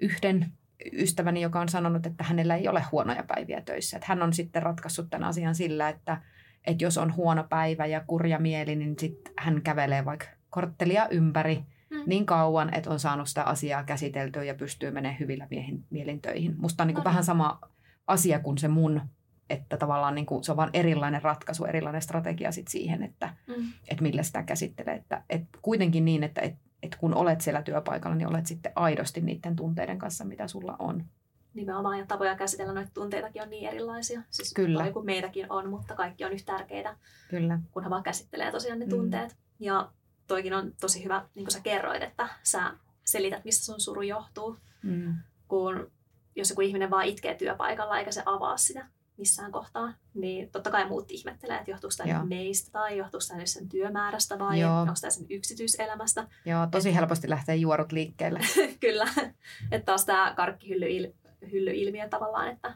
[0.00, 0.52] yhden
[0.92, 3.96] ystäväni, joka on sanonut, että hänellä ei ole huonoja päiviä töissä.
[3.96, 6.22] Että hän on sitten ratkaissut tämän asian sillä, että,
[6.66, 11.64] että jos on huono päivä ja kurja mieli, niin sitten hän kävelee vaikka korttelia ympäri
[11.90, 12.02] mm.
[12.06, 16.54] niin kauan, että on saanut sitä asiaa käsiteltyä ja pystyy menemään hyvillä miehin, mielin töihin.
[16.58, 17.60] Musta on niin kuin vähän sama
[18.06, 19.00] asia kuin se mun,
[19.50, 23.54] että tavallaan niin kuin se on vain erilainen ratkaisu, erilainen strategia sit siihen, että, mm.
[23.88, 24.94] että millä sitä käsittelee.
[24.94, 29.20] Että, että kuitenkin niin, että, että että kun olet siellä työpaikalla, niin olet sitten aidosti
[29.20, 31.04] niiden tunteiden kanssa, mitä sulla on.
[31.54, 34.22] Nimenomaan, ja tapoja käsitellä noita tunteitakin on niin erilaisia.
[34.30, 34.92] Siis Kyllä.
[34.92, 36.96] kuin meitäkin on, mutta kaikki on yhtä tärkeitä,
[37.28, 37.58] Kyllä.
[37.72, 38.90] kunhan vaan käsittelee tosiaan ne mm.
[38.90, 39.36] tunteet.
[39.58, 39.92] Ja
[40.26, 42.72] toikin on tosi hyvä, niin kuin sä kerroit, että sä
[43.04, 44.56] selität, mistä sun suru johtuu.
[44.82, 45.14] Mm.
[45.48, 45.90] Kun
[46.36, 48.86] jos joku ihminen vaan itkee työpaikalla eikä se avaa sitä,
[49.20, 53.68] missään kohtaa, niin totta kai muut ihmettelee, että johtuuko tämä meistä tai johtuuko tämä sen
[53.68, 56.28] työmäärästä vai onko tämä sen yksityiselämästä.
[56.44, 56.94] Joo, tosi Et...
[56.94, 58.40] helposti lähtee juorut liikkeelle.
[58.80, 59.08] Kyllä,
[59.72, 62.68] että taas tämä karkkihylly-ilmiö tavallaan, että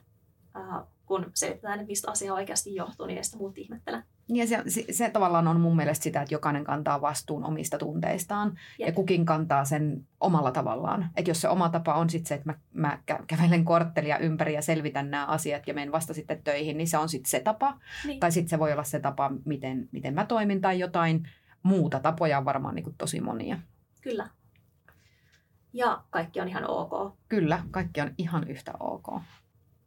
[0.57, 4.03] äh, kun selitetään, että mistä asia oikeasti johtuu, niin sitä muut ihmettelee.
[4.29, 8.59] Ja se, se, se tavallaan on mun mielestä sitä, että jokainen kantaa vastuun omista tunteistaan
[8.79, 8.89] Jep.
[8.89, 11.11] ja kukin kantaa sen omalla tavallaan.
[11.17, 14.63] Että jos se oma tapa on sitten se, että mä, mä kävelen korttelia ympäri ja
[14.63, 17.79] selvitän nämä asiat ja menen vasta sitten töihin, niin se on sitten se tapa.
[18.05, 18.21] Niin.
[18.21, 21.29] Tai sitten se voi olla se tapa, miten, miten mä toimin tai jotain
[21.63, 22.01] muuta.
[22.01, 23.59] Tapoja on varmaan niin kuin tosi monia.
[24.01, 24.29] Kyllä.
[25.73, 27.15] Ja kaikki on ihan ok.
[27.29, 29.07] Kyllä, kaikki on ihan yhtä ok.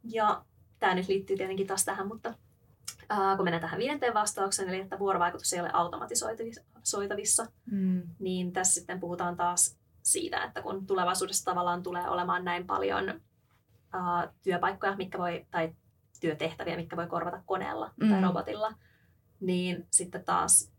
[0.04, 0.44] Ja
[0.78, 2.34] tämä nyt liittyy tietenkin taas tähän, mutta
[3.12, 8.02] äh, kun mennään tähän viidenteen vastaukseen, eli että vuorovaikutus ei ole automatisoitavissa, mm.
[8.18, 14.28] niin tässä sitten puhutaan taas siitä, että kun tulevaisuudessa tavallaan tulee olemaan näin paljon äh,
[14.42, 15.74] työpaikkoja, mitkä voi, tai
[16.20, 18.10] työtehtäviä, mitkä voi korvata koneella mm.
[18.10, 18.74] tai robotilla,
[19.40, 20.72] niin sitten taas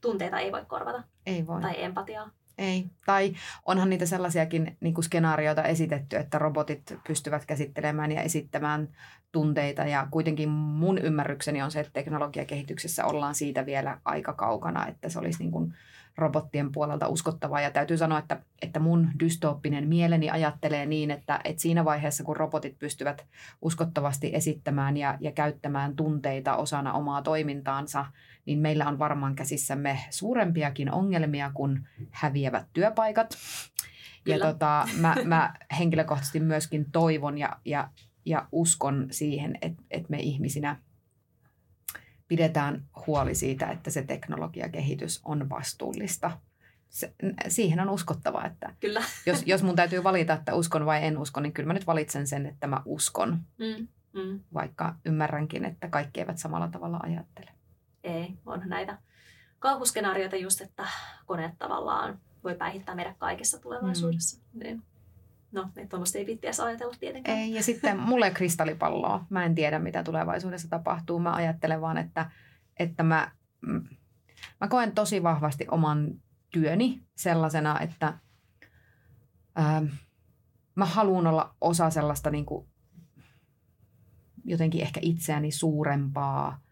[0.00, 1.02] tunteita ei voi korvata.
[1.26, 1.60] Ei voi.
[1.60, 2.30] Tai empatiaa.
[2.58, 2.86] Ei.
[3.06, 3.34] Tai
[3.64, 8.88] onhan niitä sellaisiakin niin kuin skenaarioita esitetty, että robotit pystyvät käsittelemään ja esittämään
[9.32, 9.82] tunteita.
[9.82, 15.18] Ja kuitenkin mun ymmärrykseni on se, että teknologiakehityksessä ollaan siitä vielä aika kaukana, että se
[15.18, 15.74] olisi niin kuin
[16.16, 17.60] robottien puolelta uskottavaa.
[17.60, 22.36] Ja täytyy sanoa, että, että mun dystooppinen mieleni ajattelee niin, että, että siinä vaiheessa, kun
[22.36, 23.26] robotit pystyvät
[23.62, 28.06] uskottavasti esittämään ja, ja käyttämään tunteita osana omaa toimintaansa,
[28.46, 33.38] niin meillä on varmaan käsissämme suurempiakin ongelmia kuin häviävät työpaikat.
[34.24, 34.46] Kyllä.
[34.46, 37.90] Ja tota, mä, mä henkilökohtaisesti myöskin toivon ja, ja,
[38.24, 40.76] ja uskon siihen, että, että me ihmisinä
[42.28, 46.38] pidetään huoli siitä, että se teknologiakehitys on vastuullista.
[46.88, 47.14] Se,
[47.48, 49.02] siihen on uskottava, että kyllä.
[49.26, 52.26] Jos, jos mun täytyy valita, että uskon vai en usko, niin kyllä mä nyt valitsen
[52.26, 53.40] sen, että mä uskon.
[53.58, 54.40] Mm, mm.
[54.54, 57.50] Vaikka ymmärränkin, että kaikki eivät samalla tavalla ajattele.
[58.04, 58.98] Ei, on näitä
[59.58, 60.86] kauhuskenaarioita just, että
[61.26, 64.42] koneet tavallaan voi päihittää meidät kaikessa tulevaisuudessa.
[64.52, 64.58] Mm.
[64.60, 64.82] Niin.
[65.52, 67.38] No, että tuommoista ei pitää ajatella tietenkään.
[67.38, 69.26] Ei, ja sitten mulle kristallipalloa.
[69.30, 71.18] Mä en tiedä, mitä tulevaisuudessa tapahtuu.
[71.18, 72.30] Mä ajattelen vaan, että,
[72.78, 73.30] että mä,
[73.60, 73.88] mm,
[74.60, 76.10] mä koen tosi vahvasti oman
[76.50, 78.18] työni sellaisena, että
[79.56, 79.82] ää,
[80.74, 82.68] mä haluan olla osa sellaista niin kuin,
[84.44, 86.63] jotenkin ehkä itseäni suurempaa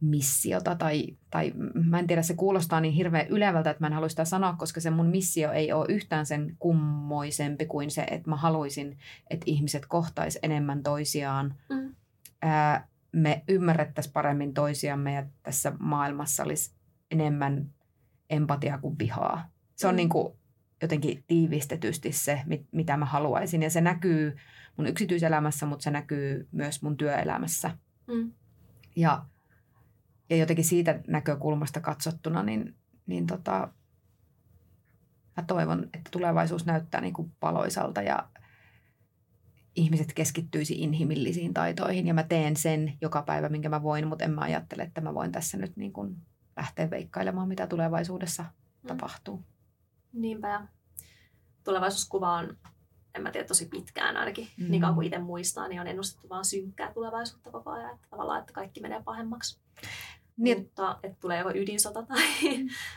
[0.00, 4.08] missiota tai, tai mä en tiedä, se kuulostaa niin hirveän ylevältä, että mä en halua
[4.08, 8.36] sitä sanoa, koska se mun missio ei ole yhtään sen kummoisempi kuin se, että mä
[8.36, 8.98] haluaisin,
[9.30, 11.54] että ihmiset kohtais enemmän toisiaan.
[11.70, 11.94] Mm.
[12.42, 16.74] Ää, me ymmärrettäisiin paremmin toisiamme ja tässä maailmassa olisi
[17.10, 17.70] enemmän
[18.30, 19.48] empatiaa kuin vihaa.
[19.76, 19.96] Se on Mm.
[19.96, 20.34] niin kuin
[20.82, 23.62] jotenkin tiivistetysti se, mit- mitä mä haluaisin.
[23.62, 24.36] Ja se näkyy
[24.76, 27.70] mun yksityiselämässä, mutta se näkyy myös mun työelämässä.
[28.06, 28.32] Mm.
[28.96, 29.24] Ja,
[30.30, 32.74] ja jotenkin siitä näkökulmasta katsottuna, niin,
[33.06, 33.68] niin tota,
[35.36, 38.28] mä toivon, että tulevaisuus näyttää niin kuin valoisalta ja
[39.76, 42.06] ihmiset keskittyisi inhimillisiin taitoihin.
[42.06, 45.14] Ja mä teen sen joka päivä, minkä mä voin, mutta en mä ajattele, että mä
[45.14, 46.16] voin tässä nyt niin kuin
[46.56, 48.44] lähteä veikkailemaan, mitä tulevaisuudessa
[48.84, 48.88] Mm.
[48.88, 49.44] tapahtuu.
[50.12, 50.66] Niinpä ja
[51.64, 52.56] tulevaisuuskuva on,
[53.14, 54.48] en mä tiedä, tosi pitkään ainakin.
[54.56, 54.64] Mm.
[54.64, 54.70] Mm.
[54.70, 57.94] Niin kauan kuin itse muistaa, niin on ennustettu vaan synkkää tulevaisuutta koko ajan.
[57.94, 59.60] Että tavallaan, että kaikki menee pahemmaksi.
[60.36, 62.20] Niin, Mutta että tulee joko ydinsota tai,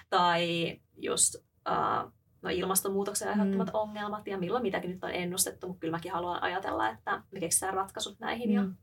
[0.09, 2.11] tai just uh,
[2.41, 3.71] no ilmastonmuutoksen aiheuttamat Mm.
[3.73, 3.79] mm.
[3.79, 5.67] ongelmat ja milloin mitäkin nyt on ennustettu.
[5.67, 8.75] Mutta kyllä mäkin haluan ajatella, että me keksitään ratkaisut näihin ja Mm.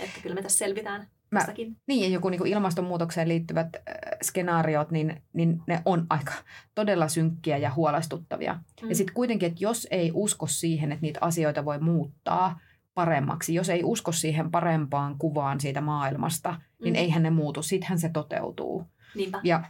[0.00, 1.76] että kyllä me tässä selvitään Mä- tästäkin.
[1.86, 3.82] Niin, ja joku niin kuin ilmastonmuutokseen liittyvät äh,
[4.22, 6.32] skenaariot, niin, niin ne on aika
[6.74, 8.58] todella synkkiä ja huolestuttavia.
[8.82, 8.88] Mm.
[8.88, 12.60] Ja sitten kuitenkin, että jos ei usko siihen, että niitä asioita voi muuttaa
[12.94, 16.98] paremmaksi, jos ei usko siihen parempaan kuvaan siitä maailmasta, niin Mm.
[16.98, 17.62] eihän ne muutu.
[17.62, 18.84] Sittenhän se toteutuu.
[19.14, 19.40] Niinpä.
[19.44, 19.62] Ja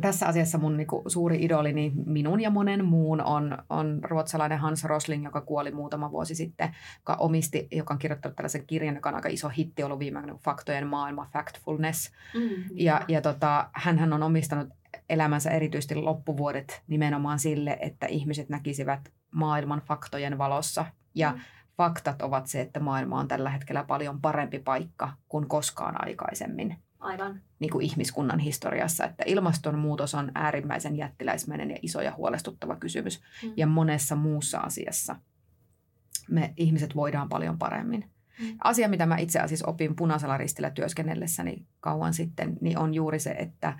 [0.00, 4.84] tässä asiassa mun niinku suuri idoli, niin minun ja monen muun on, on ruotsalainen Hans
[4.84, 9.14] Rosling, joka kuoli muutama vuosi sitten, joka omisti, joka on kirjoittanut tällaisen kirjan, joka on
[9.14, 12.10] aika iso hitti ollut viime aikoina, Faktojen maailma, Factfulness.
[12.34, 14.68] Mm, Ja, ja tota, hänhän on omistanut
[15.08, 20.84] elämänsä erityisesti loppuvuodet nimenomaan sille, että ihmiset näkisivät maailman faktojen valossa.
[21.14, 21.38] Ja Mm.
[21.76, 27.40] Faktat ovat se, että maailma on tällä hetkellä paljon parempi paikka kuin koskaan aikaisemmin Aivan.
[27.58, 33.20] niin kuin ihmiskunnan historiassa, että ilmastonmuutos on äärimmäisen jättiläismäinen ja iso ja huolestuttava kysymys.
[33.42, 33.52] Mm.
[33.56, 35.16] Ja monessa muussa asiassa
[36.30, 38.10] me ihmiset voidaan paljon paremmin.
[38.40, 38.56] Mm.
[38.64, 43.30] Asia, mitä mä itse asiassa opin punaisella ristillä työskennellessäni kauan sitten, niin on juuri se,
[43.30, 43.78] että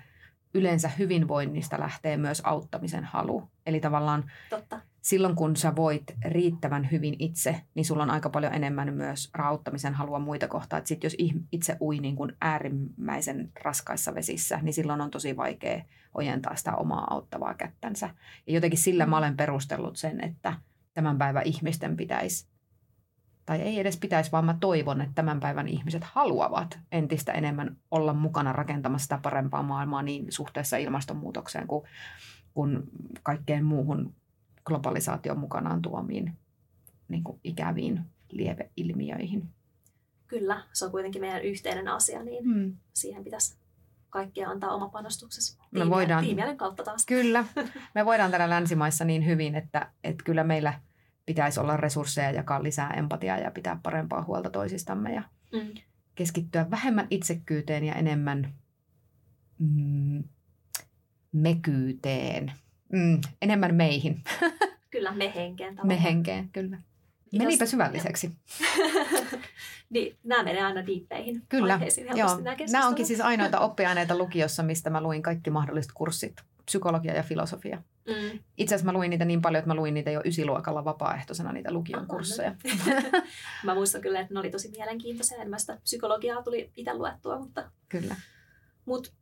[0.53, 3.43] yleensä hyvinvoinnista lähtee myös auttamisen halu.
[3.65, 4.81] Eli tavallaan Totta.
[5.01, 9.93] silloin, kun sä voit riittävän hyvin itse, niin sulla on aika paljon enemmän myös auttamisen
[9.93, 10.87] halua muita kohtaan.
[10.87, 11.15] Sitten jos
[11.51, 15.81] itse ui niin kuin äärimmäisen raskaissa vesissä, niin silloin on tosi vaikea
[16.13, 18.09] ojentaa sitä omaa auttavaa kättänsä.
[18.47, 20.53] Ja jotenkin sillä mä olen perustellut sen, että
[20.93, 22.47] tämän päivän ihmisten pitäisi,
[23.47, 28.13] tai ei edes pitäisi, vaan mä toivon, että tämän päivän ihmiset haluavat entistä enemmän olla
[28.13, 31.83] mukana rakentamassa sitä parempaa maailmaa niin suhteessa ilmastonmuutokseen kuin,
[32.53, 32.83] kuin
[33.23, 34.13] kaikkeen muuhun
[34.65, 36.37] globalisaation mukanaan tuomiin
[37.07, 39.49] niin kuin ikäviin lieveilmiöihin.
[40.27, 42.77] Kyllä, se on kuitenkin meidän yhteinen asia, niin Hmm.
[42.93, 43.57] siihen pitäisi
[44.09, 45.63] kaikkia antaa oma panostuksessa.
[45.71, 47.05] Me voidaan- kautta taas.
[47.05, 47.45] Kyllä.
[47.95, 50.73] Me voidaan täällä länsimaissa niin hyvin, että, että kyllä meillä
[51.27, 55.23] pitäisi olla resursseja jakaa lisää empatiaa ja pitää parempaa huolta toisistamme ja
[55.53, 55.73] Mm.
[56.15, 58.53] keskittyä vähemmän itsekkyyteen ja enemmän
[59.59, 60.23] mm,
[61.31, 62.51] mekyyteen.
[62.93, 64.23] Mm, enemmän meihin.
[64.91, 65.99] Kyllä, me henkeen Me tavallaan.
[66.01, 66.77] henkeen, kyllä.
[67.31, 67.45] Kiitos.
[67.47, 68.31] Menipä syvälliseksi.
[69.89, 71.79] niin, nämä menee aina diippeihin Kyllä,
[72.15, 72.39] Joo.
[72.41, 76.33] nämä Nämä onkin siis ainoita oppiaineita lukiossa, mistä mä luin kaikki mahdolliset kurssit.
[76.65, 77.81] Psykologia ja filosofia.
[78.07, 78.39] Mm.
[78.57, 81.73] Itse asiassa mä luin niitä niin paljon, että mä luin niitä jo ysiluokalla vapaaehtoisena, niitä
[81.73, 82.49] lukion Aha, kursseja.
[82.49, 83.21] no.
[83.63, 85.37] Mä muistan kyllä, että ne oli tosi mielenkiintoisia.
[85.37, 88.15] Enemmän sitä psykologiaa tuli itse luettua, mutta Kyllä.
[88.85, 89.13] mut,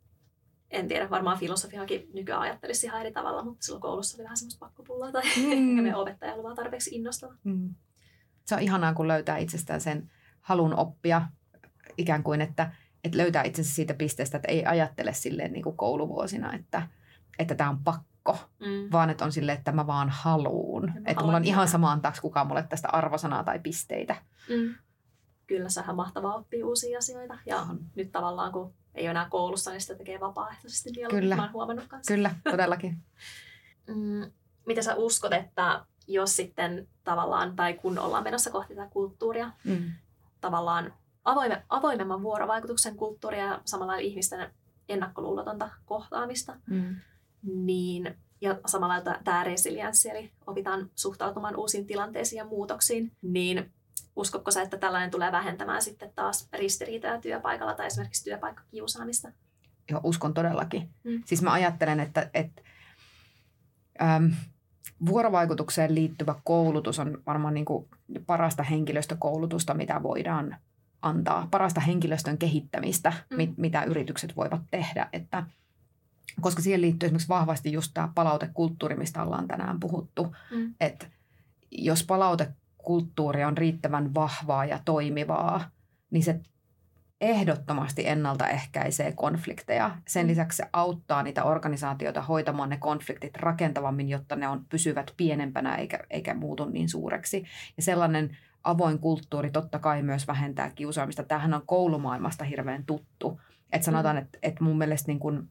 [0.72, 4.66] en tiedä, varmaan filosofiakin nykyään ajattelisi ihan eri tavalla, mutta silloin koulussa oli vähän semmoista
[4.66, 5.58] pakkopullaa tai Mm.
[5.58, 5.84] mm.
[5.84, 7.34] me opettaja oli vaan tarpeeksi innostava.
[7.44, 7.76] Mm.
[8.46, 10.12] Se on ihanaa, kun löytää itsestään sen
[10.42, 11.22] halun oppia
[11.98, 12.72] ikään kuin, että,
[13.04, 16.88] että löytää itsensä siitä pisteestä, että ei ajattele silleen niin kuin kouluvuosina, että
[17.40, 18.06] että tämä on pakko,
[18.60, 18.92] Mm.
[18.92, 20.92] vaan että on silleen, että mä vaan haluun.
[21.06, 21.72] Että mulla on ihan tehdä.
[21.72, 24.16] sama antaako kukaan mulle tästä arvosanaa tai pisteitä.
[24.50, 24.76] Mm.
[25.48, 27.38] Kyllä se on ihan mahtavaa oppia uusia asioita.
[27.46, 27.80] Ja On.
[27.96, 31.22] nyt tavallaan, kun ei ole enää koulussa, niin sitä tekee vapaaehtoisesti mieluummin.
[31.24, 31.36] Kyllä.
[31.36, 32.14] Mä oon huomannut kanssa.
[32.14, 32.98] Kyllä, todellakin.
[33.88, 34.32] Mm,
[34.66, 39.92] mitä sä uskot, että jos sitten tavallaan, tai kun ollaan menossa kohti tätä kulttuuria, Mm.
[40.42, 40.94] tavallaan
[41.26, 44.52] avoime, avoimemman vuorovaikutuksen kulttuuria ja samalla ihmisten
[44.90, 46.96] ennakkoluulotonta kohtaamista, Mm.
[47.46, 53.74] Niin ja samalla tämä resilienssi, eli opitaan suhtautumaan uusiin tilanteisiin ja muutoksiin, niin
[54.16, 59.32] uskotko sä, että tällainen tulee vähentämään sitten taas ristiriitoja työpaikalla tai esimerkiksi työpaikkakiusaamista?
[59.92, 60.90] Joo, uskon todellakin.
[61.04, 61.24] Mm.
[61.26, 62.62] Siis mä ajattelen, että, että
[64.02, 64.32] äm,
[65.06, 67.88] vuorovaikutukseen liittyvä koulutus on varmaan niin kuin
[68.26, 70.58] parasta henkilöstökoulutusta, mitä voidaan
[71.02, 71.48] antaa.
[71.52, 73.38] Parasta henkilöstön kehittämistä, Mm.
[73.38, 75.10] mit, mitä yritykset voivat tehdä.
[75.14, 75.44] Että,
[76.42, 80.36] koska siihen liittyy esimerkiksi vahvasti just tämä palautekulttuuri, mistä ollaan tänään puhuttu.
[80.52, 80.74] Mm.
[80.80, 81.06] Että
[81.72, 85.70] jos palautekulttuuri on riittävän vahvaa ja toimivaa,
[86.12, 86.40] niin se
[87.22, 89.98] ehdottomasti ennaltaehkäisee konflikteja.
[90.08, 90.30] Sen Mm.
[90.30, 96.00] lisäksi se auttaa niitä organisaatioita hoitamaan ne konfliktit rakentavammin, jotta ne on pysyvät pienempänä eikä,
[96.10, 97.46] eikä muutu niin suureksi.
[97.78, 101.24] Ja sellainen avoin kulttuuri totta kai myös vähentää kiusaamista.
[101.24, 103.42] Tämähän on koulumaailmasta hirveän tuttu.
[103.72, 104.22] Että sanotaan, Mm.
[104.22, 105.44] että, että mun mielestä niin kuin, ö,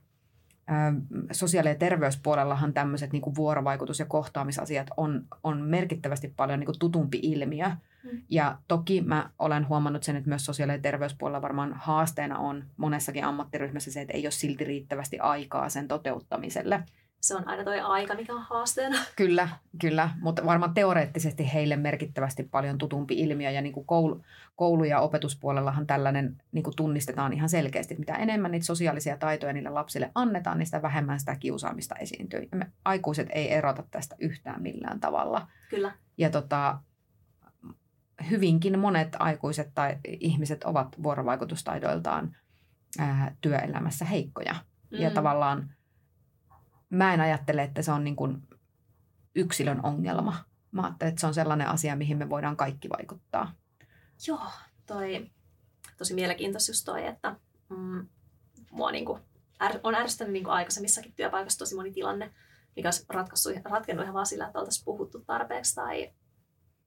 [1.33, 6.79] sosiaali- ja terveyspuolellahan tämmöiset niin kuin vuorovaikutus- ja kohtaamisasiat on, on merkittävästi paljon niin kuin
[6.79, 7.67] tutumpi ilmiö.
[7.69, 8.23] Mm.
[8.29, 13.25] Ja toki mä olen huomannut sen, että myös sosiaali- ja terveyspuolella varmaan haasteena on monessakin
[13.25, 16.83] ammattiryhmässä se, että ei ole silti riittävästi aikaa sen toteuttamiselle.
[17.25, 18.99] Se on aina toi aika, mikä on haasteena.
[19.17, 19.49] Kyllä,
[19.81, 24.23] kyllä, mutta varmaan teoreettisesti heille merkittävästi paljon tutumpi ilmiö ja niin kuin koulu,
[24.57, 29.53] koulu- ja opetuspuolellahan tällainen niin kuin tunnistetaan ihan selkeästi, että mitä enemmän niitä sosiaalisia taitoja
[29.53, 32.49] niille lapsille annetaan, niin sitä vähemmän sitä kiusaamista esiintyy.
[32.53, 35.49] Ja me aikuiset ei erota tästä yhtään millään tavalla.
[35.71, 35.93] Kyllä.
[36.19, 36.79] Ja tota,
[38.31, 42.37] hyvinkin monet aikuiset tai ihmiset ovat vuorovaikutustaidoiltaan
[42.99, 44.55] ää, työelämässä heikkoja.
[44.91, 44.99] Mm.
[44.99, 45.75] Ja tavallaan
[46.97, 48.49] mä en ajattele, että se on niin kuin
[49.35, 50.37] yksilön ongelma.
[50.71, 53.55] Mä ajattelen, että se on sellainen asia, mihin me voidaan kaikki vaikuttaa.
[54.27, 54.51] Joo,
[54.87, 55.31] toi
[55.99, 57.37] tosi mielenkiintoista just toi, että
[57.69, 58.09] mm,
[58.71, 59.19] mua niinku,
[59.61, 62.35] är, on ärsyttänyt niinku aikaisemmissakin työpaikassa tosi moni tilanne,
[62.77, 66.13] mikä olisi ratkaissut, ratkennut ihan vaan sillä, että oltaisiin puhuttu tarpeeksi tai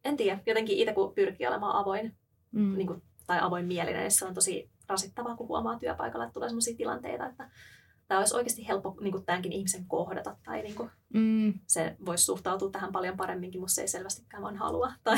[0.04, 2.18] en tiedä, jotenkin itse kun pyrkii olemaan avoin
[2.52, 2.78] Mm.
[2.78, 6.50] niin kuin, tai avoin mielinen, niin se on tosi rasittavaa, kun huomaa työpaikalla, että tulee
[6.50, 7.50] sellaisia tilanteita, että
[8.08, 11.54] tämä olisi oikeasti helppo niin kuin tämänkin ihmisen kohdata tai niin kuin, Mm.
[11.68, 14.92] se voisi suhtautua tähän paljon paremminkin, mutta se ei selvästikään vaan halua.
[15.04, 15.18] Tai,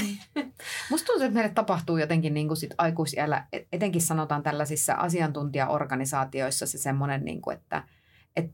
[0.92, 6.66] Musta tuntuu, että meille tapahtuu jotenkin niin kuin sit aikuisiällä, et- etenkin sanotaan tällaisissa asiantuntijaorganisaatioissa
[6.66, 7.84] se semmoinen, niin kuin, että
[8.36, 8.52] et,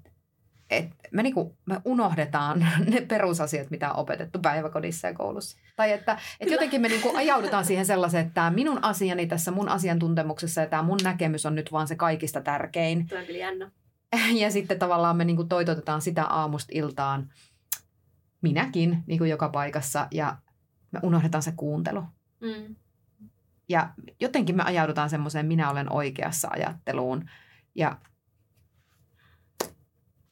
[0.70, 2.60] et me, niin kuin, me unohdetaan
[2.92, 5.58] ne perusasiat, mitä on opetettu päiväkodissa ja koulussa.
[5.76, 9.52] Tai että et jotenkin me niin kuin ajaudutaan siihen sellaiseen, että tämä minun asiani tässä
[9.52, 13.08] mun asiantuntemuksessa ja tämä mun näkemys on nyt vaan se kaikista tärkein.
[13.08, 13.72] tuo on kyllä jännä.
[14.42, 17.30] Ja sitten tavallaan me niin kuin toitotetaan sitä aamusta iltaan,
[18.42, 20.38] minäkin niin kuin joka paikassa, ja
[20.92, 22.04] me unohdetaan se kuuntelu.
[22.42, 22.76] Mm.
[23.70, 23.90] Ja
[24.20, 27.30] jotenkin me ajaudutaan semmoiseen minä olen oikeassa ajatteluun.
[27.76, 27.98] Ja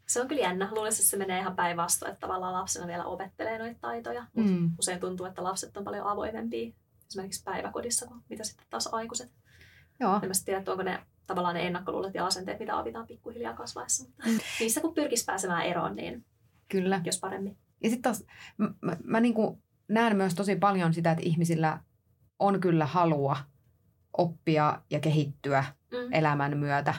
[0.07, 0.69] Se on kyllä jännä.
[0.71, 4.27] Luulisin, että se menee ihan päinvastoin, että tavallaan lapsena vielä opettelee noita taitoja.
[4.35, 6.73] Mutta mm, usein tuntuu, että lapset on paljon avoimempia
[7.07, 9.31] esimerkiksi päiväkodissa kuin mitä sitten taas aikuiset.
[9.99, 14.03] joo, En mä tiedä, onko ne tavallaan ne ennakkoluulot ja asenteet, mitä opitaan pikkuhiljaa kasvaessa.
[14.05, 14.37] Mutta Mm.
[14.59, 16.25] niistä kun pyrkisi pääsemään eroon, niin
[16.69, 17.01] kyllä.
[17.03, 17.57] jos paremmin.
[17.83, 18.23] Ja sitten taas
[18.57, 19.33] mä, mä, mä niin
[19.87, 21.79] näen myös tosi paljon sitä, että ihmisillä
[22.39, 23.37] on kyllä halua
[24.17, 26.13] oppia ja kehittyä Mm.
[26.13, 26.93] elämän myötä.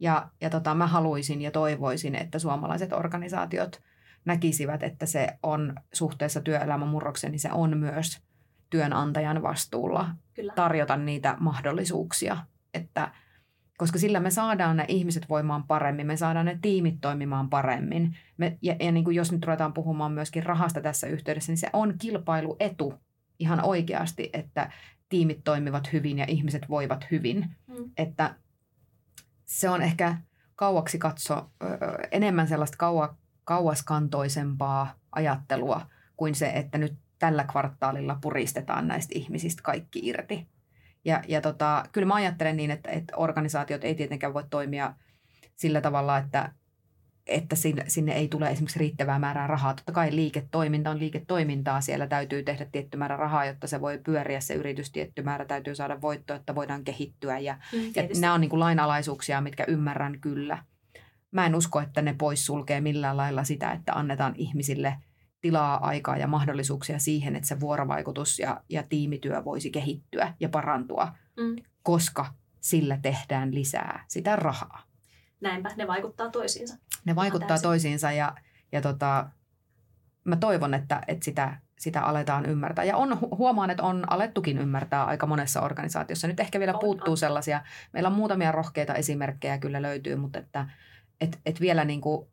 [0.00, 3.82] Ja, ja tota, mä haluaisin ja toivoisin, että suomalaiset organisaatiot
[4.24, 8.18] näkisivät, että se on suhteessa työelämän murrokseen, niin se on myös
[8.70, 10.52] työnantajan vastuulla Kyllä.
[10.56, 12.36] tarjota niitä mahdollisuuksia,
[12.74, 13.12] että
[13.78, 18.16] koska sillä me saadaan ne ihmiset voimaan paremmin, me saadaan ne tiimit toimimaan paremmin.
[18.36, 21.70] Me, ja ja niin kuin jos nyt ruvetaan puhumaan myöskin rahasta tässä yhteydessä, niin se
[21.72, 22.94] on kilpailuetu
[23.38, 24.72] ihan oikeasti, että
[25.08, 27.56] tiimit toimivat hyvin ja ihmiset voivat hyvin.
[27.66, 27.90] Mm.
[27.96, 28.34] Että
[29.44, 30.16] se on ehkä
[30.56, 31.66] kauaksi katso ö,
[32.10, 40.00] enemmän sellaista kaua, kauaskantoisempaa ajattelua kuin se, että nyt tällä kvartaalilla puristetaan näistä ihmisistä kaikki
[40.02, 40.46] irti.
[41.08, 44.94] Ja, ja tota, kyllä mä ajattelen niin, että, että organisaatiot ei tietenkään voi toimia
[45.56, 46.52] sillä tavalla, että,
[47.26, 49.74] että sinne, sinne ei tule esimerkiksi riittävää määrää rahaa.
[49.74, 51.80] Totta kai liiketoiminta on liiketoimintaa.
[51.80, 54.92] Siellä täytyy tehdä tietty määrä rahaa, jotta se voi pyöriä se yritys.
[54.92, 57.38] Tietty määrä täytyy saada voittoa, että voidaan kehittyä.
[57.38, 60.64] Ja, Mm, ja nämä on niin kuin lainalaisuuksia, mitkä ymmärrän kyllä.
[61.30, 64.96] Mä en usko, että ne poissulkee millään lailla sitä, että annetaan ihmisille
[65.40, 71.12] tilaa, aikaa ja mahdollisuuksia siihen, että se vuorovaikutus ja, ja tiimityö voisi kehittyä ja parantua,
[71.36, 71.56] Mm.
[71.82, 72.26] koska
[72.60, 74.82] sillä tehdään lisää sitä rahaa.
[75.40, 76.76] Näinpä, ne vaikuttaa toisiinsa.
[77.04, 77.62] Ne vaikuttaa täysin.
[77.62, 78.34] toisiinsa ja,
[78.72, 79.28] ja tota,
[80.24, 82.84] mä toivon, että, että sitä, sitä aletaan ymmärtää.
[82.84, 86.28] Ja on, hu- huomaan, että on alettukin ymmärtää aika monessa organisaatiossa.
[86.28, 87.16] Nyt ehkä vielä On, puuttuu on.
[87.18, 87.62] sellaisia,
[87.92, 90.66] meillä on muutamia rohkeita esimerkkejä kyllä löytyy, mutta että
[91.20, 92.28] et, et vielä niin kuin,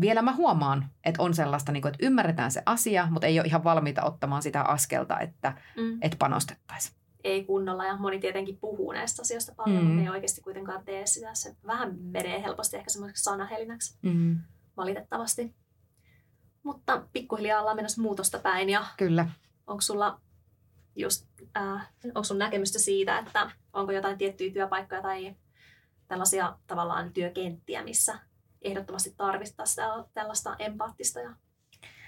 [0.00, 3.46] vielä mä huomaan, että on sellaista, niin kuin, että ymmärretään se asia, mutta ei ole
[3.46, 5.98] ihan valmiita ottamaan sitä askelta, että, Mm.
[6.02, 6.96] että panostettaisiin.
[7.24, 9.88] Ei kunnolla ja moni tietenkin puhuu näistä asioista paljon, Mm.
[9.88, 11.30] mutta ei oikeasti kuitenkaan tee sitä.
[11.34, 14.38] Se vähän menee helposti ehkä semmoiseksi sanahelinäksi Mm,
[14.76, 15.54] valitettavasti.
[16.62, 19.28] Mutta pikkuhiljaa ollaan menossa muutosta päin ja kyllä.
[19.66, 20.20] onko sulla
[20.96, 21.26] just,
[21.56, 25.36] äh, onko sun näkemystä siitä, että onko jotain tiettyjä työpaikkoja tai
[26.08, 28.18] tällaisia tavallaan työkenttiä, missä
[28.62, 31.30] ehdottomasti tarvittaisiin täl- tällaista empaattista ja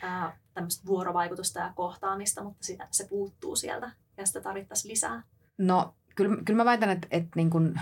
[0.04, 5.22] äh, tämmöistä vuorovaikutusta ja kohtaamista, mutta sitä, se puuttuu sieltä ja sitä tarvittaisiin lisää.
[5.58, 7.80] No kyllä, kyllä mä väitän, että, että niin kuin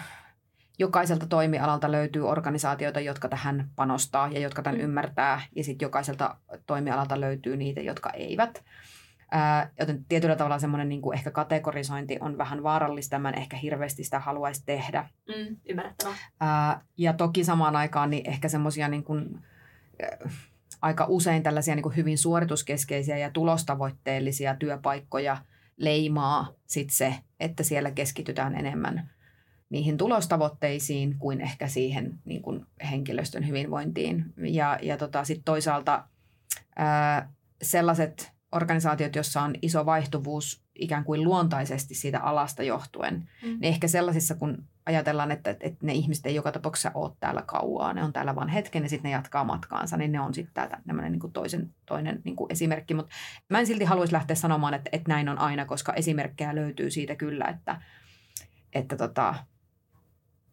[0.79, 4.85] jokaiselta toimialalta löytyy organisaatioita, jotka tähän panostaa ja jotka tämän mm.
[4.85, 5.43] ymmärtää.
[5.57, 6.37] Ja sitten jokaiselta
[6.67, 8.65] toimialalta löytyy niitä, jotka eivät.
[9.31, 13.19] Ää, joten tietyllä tavalla semmoinen niin ehkä kategorisointi on vähän vaarallista.
[13.19, 15.09] Mä en ehkä hirveästi sitä haluaisi tehdä.
[15.29, 16.15] Mm, ymmärrettävää.
[16.41, 19.39] Ää, ja toki samaan aikaan niin ehkä semmoisia niin kuin,
[20.03, 20.33] äh,
[20.83, 25.37] aika usein tällaisia niin kuin hyvin suorituskeskeisiä ja tulostavoitteellisia työpaikkoja
[25.77, 29.11] leimaa sit se, että siellä keskitytään enemmän
[29.71, 34.25] niihin tulostavoitteisiin kuin ehkä siihen niin kuin henkilöstön hyvinvointiin.
[34.37, 36.09] Ja, ja tota, sitten toisaalta
[36.77, 43.49] ää, sellaiset organisaatiot, joissa on iso vaihtuvuus ikään kuin luontaisesti siitä alasta johtuen, mm.
[43.49, 47.93] niin ehkä sellaisissa, kun ajatellaan, että, että ne ihmiset ei joka tapauksessa ole täällä kauaa,
[47.93, 51.13] ne on täällä vain hetken ja sitten ne jatkaa matkaansa, niin ne on sitten tämmöinen
[51.13, 52.95] niin toisen, toinen niin kuin esimerkki.
[52.95, 53.15] Mutta
[53.51, 57.17] mä en silti haluaisi lähteä sanomaan, että, että näin on aina, koska esimerkkejä löytyy siitä
[57.17, 57.81] kyllä, että,
[58.73, 59.35] että tota,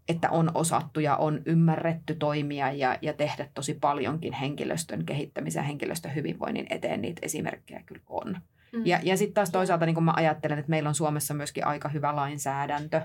[0.07, 5.67] että on osattu ja on ymmärretty toimia ja, ja tehdä tosi paljonkin henkilöstön kehittämisen ja
[5.67, 7.01] henkilöstön hyvinvoinnin eteen.
[7.01, 8.37] Niitä esimerkkejä kyllä on.
[8.73, 8.85] Mm.
[8.85, 11.89] Ja, ja sitten taas toisaalta niin kun mä ajattelen, että meillä on Suomessa myöskin aika
[11.89, 13.01] hyvä lainsäädäntö,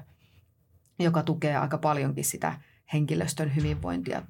[0.98, 2.60] joka tukee aika paljonkin sitä
[2.92, 4.22] henkilöstön hyvinvointia.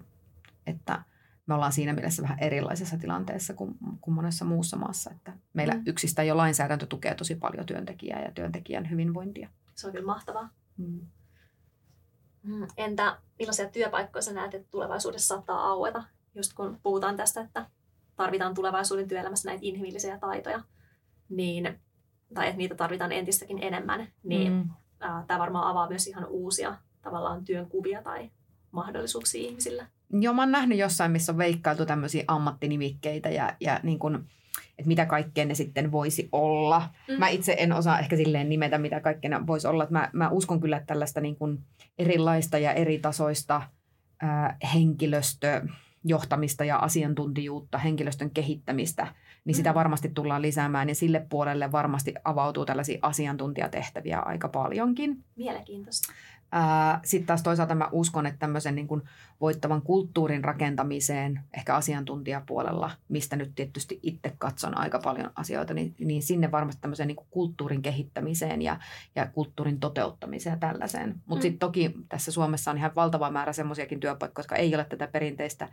[0.66, 1.02] Että
[1.46, 5.10] me ollaan siinä mielessä vähän erilaisessa tilanteessa kuin, kuin monessa muussa maassa.
[5.10, 5.82] Että meillä mm.
[5.86, 9.48] yksistään jo lainsäädäntö tukee tosi paljon työntekijää ja työntekijän hyvinvointia.
[9.74, 10.48] Se on kyllä mahtavaa.
[10.76, 11.00] Mm.
[12.42, 17.66] Mm, entä millaisia työpaikkoja sä näet, että tulevaisuudessa saattaa aueta, just kun puhutaan tästä, että
[18.16, 20.60] tarvitaan tulevaisuuden työelämässä näitä inhimillisiä taitoja,
[21.28, 21.80] niin,
[22.34, 24.68] tai että niitä tarvitaan entistäkin enemmän, niin mm.
[25.26, 28.30] tämä varmaan avaa myös ihan uusia tavallaan työnkuvia tai
[28.70, 29.86] mahdollisuuksia ihmisille.
[30.12, 34.28] Joo, mä oon nähnyt jossain, missä on veikkailtu tämmöisiä ammattinimikkeitä ja, ja niin kun,
[34.78, 36.88] että mitä kaikkea ne sitten voisi olla.
[37.08, 37.14] Mm.
[37.14, 39.86] Mä itse en osaa ehkä silleen nimetä, mitä kaikkea ne voisi olla.
[39.90, 41.62] Mä, mä uskon kyllä, että tällaista niin kun
[41.98, 43.62] erilaista ja eri tasoista
[44.22, 49.06] ää, henkilöstöjohtamista ja asiantuntijuutta, henkilöstön kehittämistä,
[49.44, 49.74] niin sitä mm.
[49.74, 55.24] varmasti tullaan lisäämään ja sille puolelle varmasti avautuu tällaisia asiantuntijatehtäviä aika paljonkin.
[55.36, 56.12] Mielenkiintoista.
[57.04, 59.02] Sitten taas toisaalta mä uskon, että tämmöisen niin kuin
[59.40, 66.22] voittavan kulttuurin rakentamiseen, ehkä asiantuntijapuolella, mistä nyt tietysti itse katson aika paljon asioita, niin, niin
[66.22, 68.78] sinne varmasti tämmöiseen niin kuin kulttuurin kehittämiseen ja,
[69.16, 71.08] ja kulttuurin toteuttamiseen ja tällaiseen.
[71.08, 71.42] Mutta mm.
[71.42, 75.68] sitten toki tässä Suomessa on ihan valtava määrä semmoisiakin työpaikkoja, jotka ei ole tätä perinteistä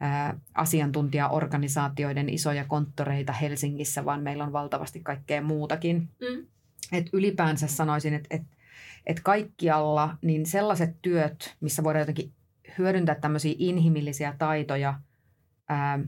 [0.00, 6.08] ää, asiantuntijaorganisaatioiden isoja konttoreita Helsingissä, vaan meillä on valtavasti kaikkea muutakin.
[6.20, 6.46] Mm.
[6.92, 8.42] Et ylipäänsä sanoisin, että et
[9.06, 12.32] että kaikkialla niin sellaiset työt, missä voidaan jotenkin
[12.78, 15.00] hyödyntää tämmöisiä inhimillisiä taitoja
[15.68, 15.98] ää,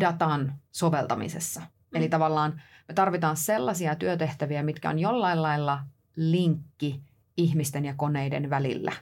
[0.00, 1.60] datan soveltamisessa.
[1.60, 1.66] Mm.
[1.94, 5.80] Eli tavallaan me tarvitaan sellaisia työtehtäviä, mitkä on jollain lailla
[6.16, 7.02] linkki
[7.36, 8.92] ihmisten ja koneiden välillä.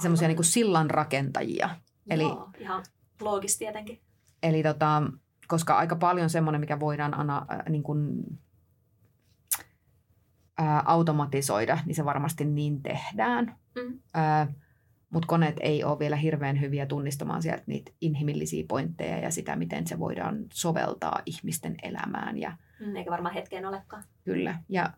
[0.00, 1.70] Semmoisia niin sillan rakentajia.
[2.10, 2.84] Eli, Joo, ihan
[3.20, 4.00] loogisesti tietenkin.
[4.42, 5.02] Eli tota,
[5.48, 8.24] koska aika paljon semmoinen, mikä voidaan ana, äh, niin kuin
[10.62, 13.56] ää, automatisoida, niin se varmasti niin tehdään.
[13.74, 13.98] Mm.
[15.10, 19.86] Mutta koneet ei ole vielä hirveän hyviä tunnistamaan sieltä niitä inhimillisiä pointteja ja sitä, miten
[19.86, 22.38] se voidaan soveltaa ihmisten elämään.
[22.38, 24.04] Ja, mm, eikä varmaan hetkeen olekaan.
[24.24, 24.58] Kyllä.
[24.68, 24.90] Ja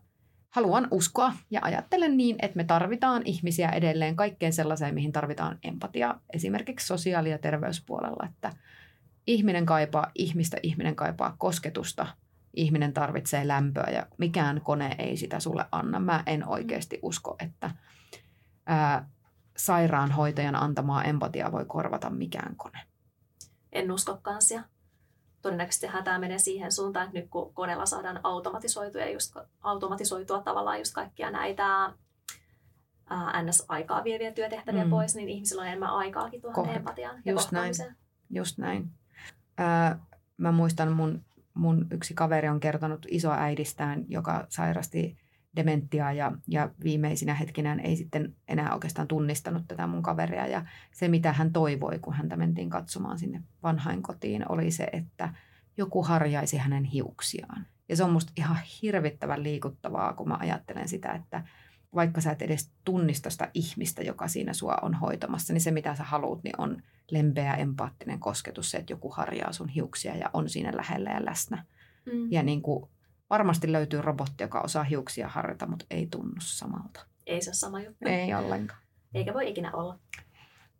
[0.49, 6.15] haluan uskoa ja ajattelen niin, että me tarvitaan ihmisiä edelleen kaikkeen sellaiseen, mihin tarvitaan empatia.
[6.33, 8.53] Esimerkiksi sosiaali- ja terveyspuolella, että
[9.27, 12.07] ihminen kaipaa ihmistä, ihminen kaipaa kosketusta–
[12.55, 15.99] ihminen tarvitsee lämpöä ja mikään kone ei sitä sulle anna.
[15.99, 17.71] Mä en oikeasti usko, että
[18.65, 19.09] ää,
[19.57, 22.79] sairaanhoitajan antamaa empatiaa voi korvata mikään kone.
[23.71, 24.63] En usko kanssa.
[25.41, 30.93] Todennäköisesti tämä menee siihen suuntaan, että nyt kun koneella saadaan automatisoitua, just, automatisoitua tavallaan just
[30.93, 31.93] kaikkia näitä
[33.43, 34.89] NS-aikaa vieviä työtehtäviä mm.
[34.89, 36.75] pois, niin ihmisillä on enemmän aikaakin tuohon Kohdat.
[36.75, 37.73] empatiaan ja Just näin.
[38.29, 38.91] Just näin.
[39.57, 39.99] Ää,
[40.37, 41.25] mä muistan mun
[41.55, 45.17] mun yksi kaveri on kertonut isoäidistään, joka sairasti
[45.55, 50.47] dementiaa ja, ja viimeisinä hetkinään ei sitten enää oikeastaan tunnistanut tätä mun kaveria.
[50.47, 55.33] Ja se, mitä hän toivoi, kun häntä mentiin katsomaan sinne vanhainkotiin, oli se, että
[55.77, 57.65] joku harjaisi hänen hiuksiaan.
[57.89, 61.43] Ja se on musta ihan hirvittävän liikuttavaa, kun mä ajattelen sitä, että
[61.95, 65.95] vaikka sä et edes tunnista sitä ihmistä, joka siinä sua on hoitamassa, niin se mitä
[65.95, 66.81] sä haluat, niin on
[67.11, 71.65] lempeä, empaattinen kosketus, se, että joku harjaa sun hiuksia ja on siinä lähellä ja läsnä.
[72.05, 72.31] Mm.
[72.31, 72.89] Ja niin kuin,
[73.29, 77.05] varmasti löytyy robotti, joka osaa hiuksia harjata, mutta ei tunnu samalta.
[77.25, 78.09] Ei se ole sama juttu.
[78.09, 78.81] Ei ollenkaan.
[79.13, 79.99] Eikä voi ikinä olla.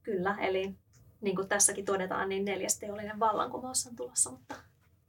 [0.03, 0.75] Kyllä, eli
[1.21, 4.55] niin kuin tässäkin todetaan, niin neljäs teollinen vallankumous on tulossa, mutta,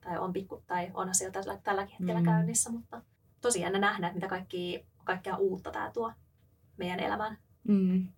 [0.00, 2.26] tai on pikku, tai on tällä, tälläkin hetkellä mm.
[2.26, 3.02] käynnissä, mutta
[3.40, 6.12] tosi jännä nähdä, että mitä kaikki, kaikkea uutta tämä tuo.
[6.76, 7.38] meidän elämään,
[7.68, 8.08] Mm.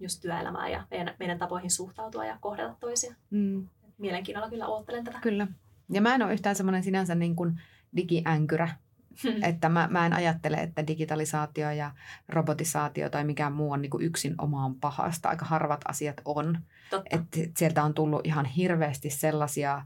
[0.00, 3.14] just työelämään ja meidän, meidän tapoihin suhtautua ja kohdata toisia.
[3.30, 3.68] Mm.
[3.98, 5.18] Mielenkiinnolla kyllä oottelen tätä.
[5.20, 5.46] Kyllä.
[5.92, 7.60] Ja mä en ole yhtään semmoinen sinänsä niin kuin
[7.96, 8.68] digiänkyrä,
[9.50, 11.90] että mä, mä en ajattele, että digitalisaatio ja
[12.28, 15.28] robotisaatio tai mikään muu on niin kuin yksin omaan pahasta.
[15.28, 16.58] Aika harvat asiat on.
[16.90, 17.16] Totta.
[17.16, 19.84] Et sieltä on tullut ihan hirveästi sellaisia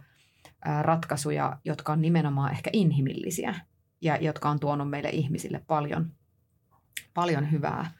[0.83, 3.55] ratkaisuja, jotka on nimenomaan ehkä inhimillisiä
[4.01, 6.13] ja jotka on tuonut meille ihmisille paljon,
[7.15, 7.91] paljon hyvää.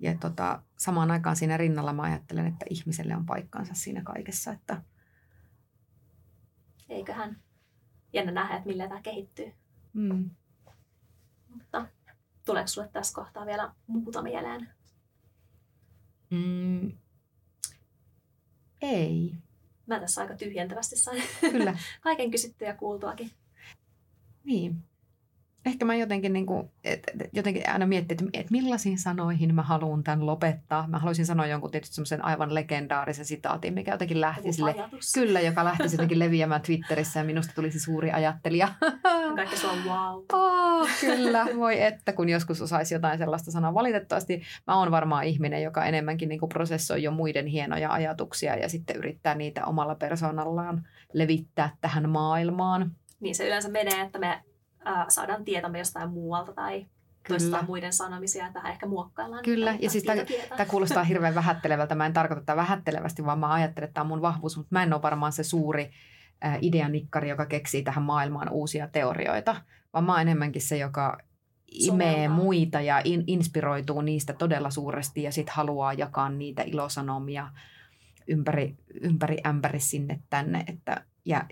[0.00, 4.82] Ja tota, samaan aikaan siinä rinnalla mä ajattelen, että ihmiselle on paikkansa siinä kaikessa, että
[6.88, 7.40] Eiköhän
[8.12, 9.52] jännä nähdä, että millä tämä kehittyy.
[9.92, 10.30] mm,
[11.48, 11.86] Mutta
[12.44, 14.68] tuleeko sulle tässä kohtaa vielä muuta mieleen?
[16.30, 16.92] mm,
[18.82, 19.34] ei,
[19.86, 23.30] Mä tässä aika tyhjentävästi sain kyllä, kaiken kysyttyä ja kuultuakin.
[24.44, 24.89] niin.
[25.66, 29.62] Ehkä mä jotenkin, niin kuin, et, et, jotenkin aina miettii, että, että millaisiin sanoihin mä
[29.62, 30.88] haluan tämän lopettaa.
[30.88, 34.74] Mä haluaisin sanoa jonkun tietysti semmoisen aivan legendaarisen sitaatin, mikä jotenkin lähti sille,
[35.14, 38.68] kyllä, joka lähti jotenkin leviämään Twitterissä ja minusta tulisi suuri ajattelija.
[39.36, 40.24] Kaikki sulla on wow.
[40.32, 43.74] Oh, kyllä, voi että kun joskus osaisi jotain sellaista sanoa.
[43.74, 48.68] Valitettavasti mä oon varmaan ihminen, joka enemmänkin niin kuin prosessoi jo muiden hienoja ajatuksia ja
[48.68, 52.90] sitten yrittää niitä omalla persoonallaan levittää tähän maailmaan.
[53.20, 54.42] Niin se yleensä menee, että me
[54.84, 56.86] ää, saadaan tietämme jostain muualta tai
[57.28, 59.44] toistetaan muiden sanomisia tähän ehkä muokkaillaan.
[59.44, 60.04] Kyllä, ja siis.
[60.48, 61.94] Tämä kuulostaa hirveän vähättelevältä.
[61.94, 64.82] Mä en tarkoita tätä vähättelevästi, vaan mä ajattelen, että tämä on mun vahvuus, mutta mä
[64.82, 65.90] en ole varmaan se suuri
[66.44, 69.56] äh, ideanikkari, joka keksii tähän maailmaan uusia teorioita,
[69.92, 71.18] vaan mä oon enemmänkin se, joka
[71.72, 72.36] imee Soveltaa.
[72.36, 77.48] muita ja in, inspiroituu niistä todella suuresti ja sitten haluaa jakaa niitä ilosanomia
[78.28, 80.64] ympäri, ympäri ämpäri sinne tänne.
[80.66, 81.44] Että, ja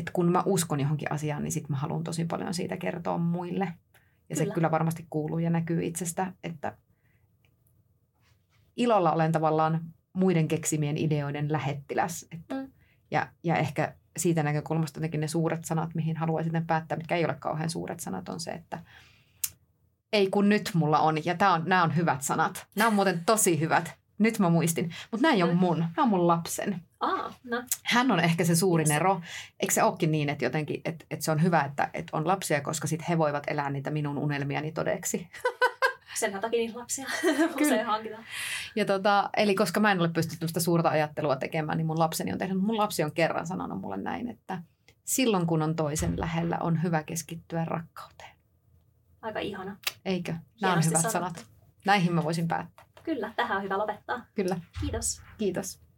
[0.00, 3.72] et kun mä uskon johonkin asiaan, niin sitten mä haluan tosi paljon siitä kertoa muille.
[4.30, 4.54] Ja se Kyllä.
[4.54, 6.76] kyllä varmasti kuuluu ja näkyy itsestä, että
[8.76, 9.80] ilolla olen tavallaan
[10.12, 12.26] muiden keksimien ideoiden lähettiläs.
[12.32, 12.72] Että, Mm.
[13.10, 17.24] ja, ja ehkä siitä näkökulmasta jotenkin ne suuret sanat, mihin haluaisin ne päättää, mitkä ei
[17.24, 18.78] ole kauhean suuret sanat, on se, että
[20.12, 21.24] ei kun nyt mulla on.
[21.24, 22.66] Ja tää on, nämä on hyvät sanat.
[22.76, 23.99] Nämä on muuten tosi hyvät.
[24.20, 24.90] Nyt mä muistin.
[25.10, 25.58] Mutta nämä ei ole Mm.
[25.58, 25.78] mun.
[25.78, 26.82] Nämä on mun lapsen.
[27.00, 28.96] Aa, no, Hän on ehkä se suurin Yes.
[28.96, 29.20] ero.
[29.60, 32.60] Eikö se olekin niin, että jotenkin, että, että se on hyvä, että, että on lapsia,
[32.60, 35.28] koska sitten he voivat elää niitä minun unelmiani todeksi.
[36.20, 37.54] sen takia niitä lapsia Kyllä.
[37.60, 38.24] usein hankitaan.
[38.76, 42.32] Ja tota, eli koska mä en ole pystynyt sitä suurta ajattelua tekemään, niin mun lapseni
[42.32, 42.60] on tehnyt.
[42.62, 44.62] Mun lapsi on kerran sanonut mulle näin, että
[45.04, 48.30] silloin kun on toisen lähellä, on hyvä keskittyä rakkauteen.
[49.22, 49.76] Aika ihana.
[50.04, 50.34] Eikö?
[50.62, 51.12] Nämä on hyvät sanottu.
[51.12, 51.46] sanat.
[51.84, 52.84] Näihin mä voisin päättää.
[53.04, 54.26] Kyllä, tähän on hyvä lopettaa.
[54.34, 54.56] Kyllä.
[54.80, 55.22] Kiitos.
[55.38, 55.89] Kiitos.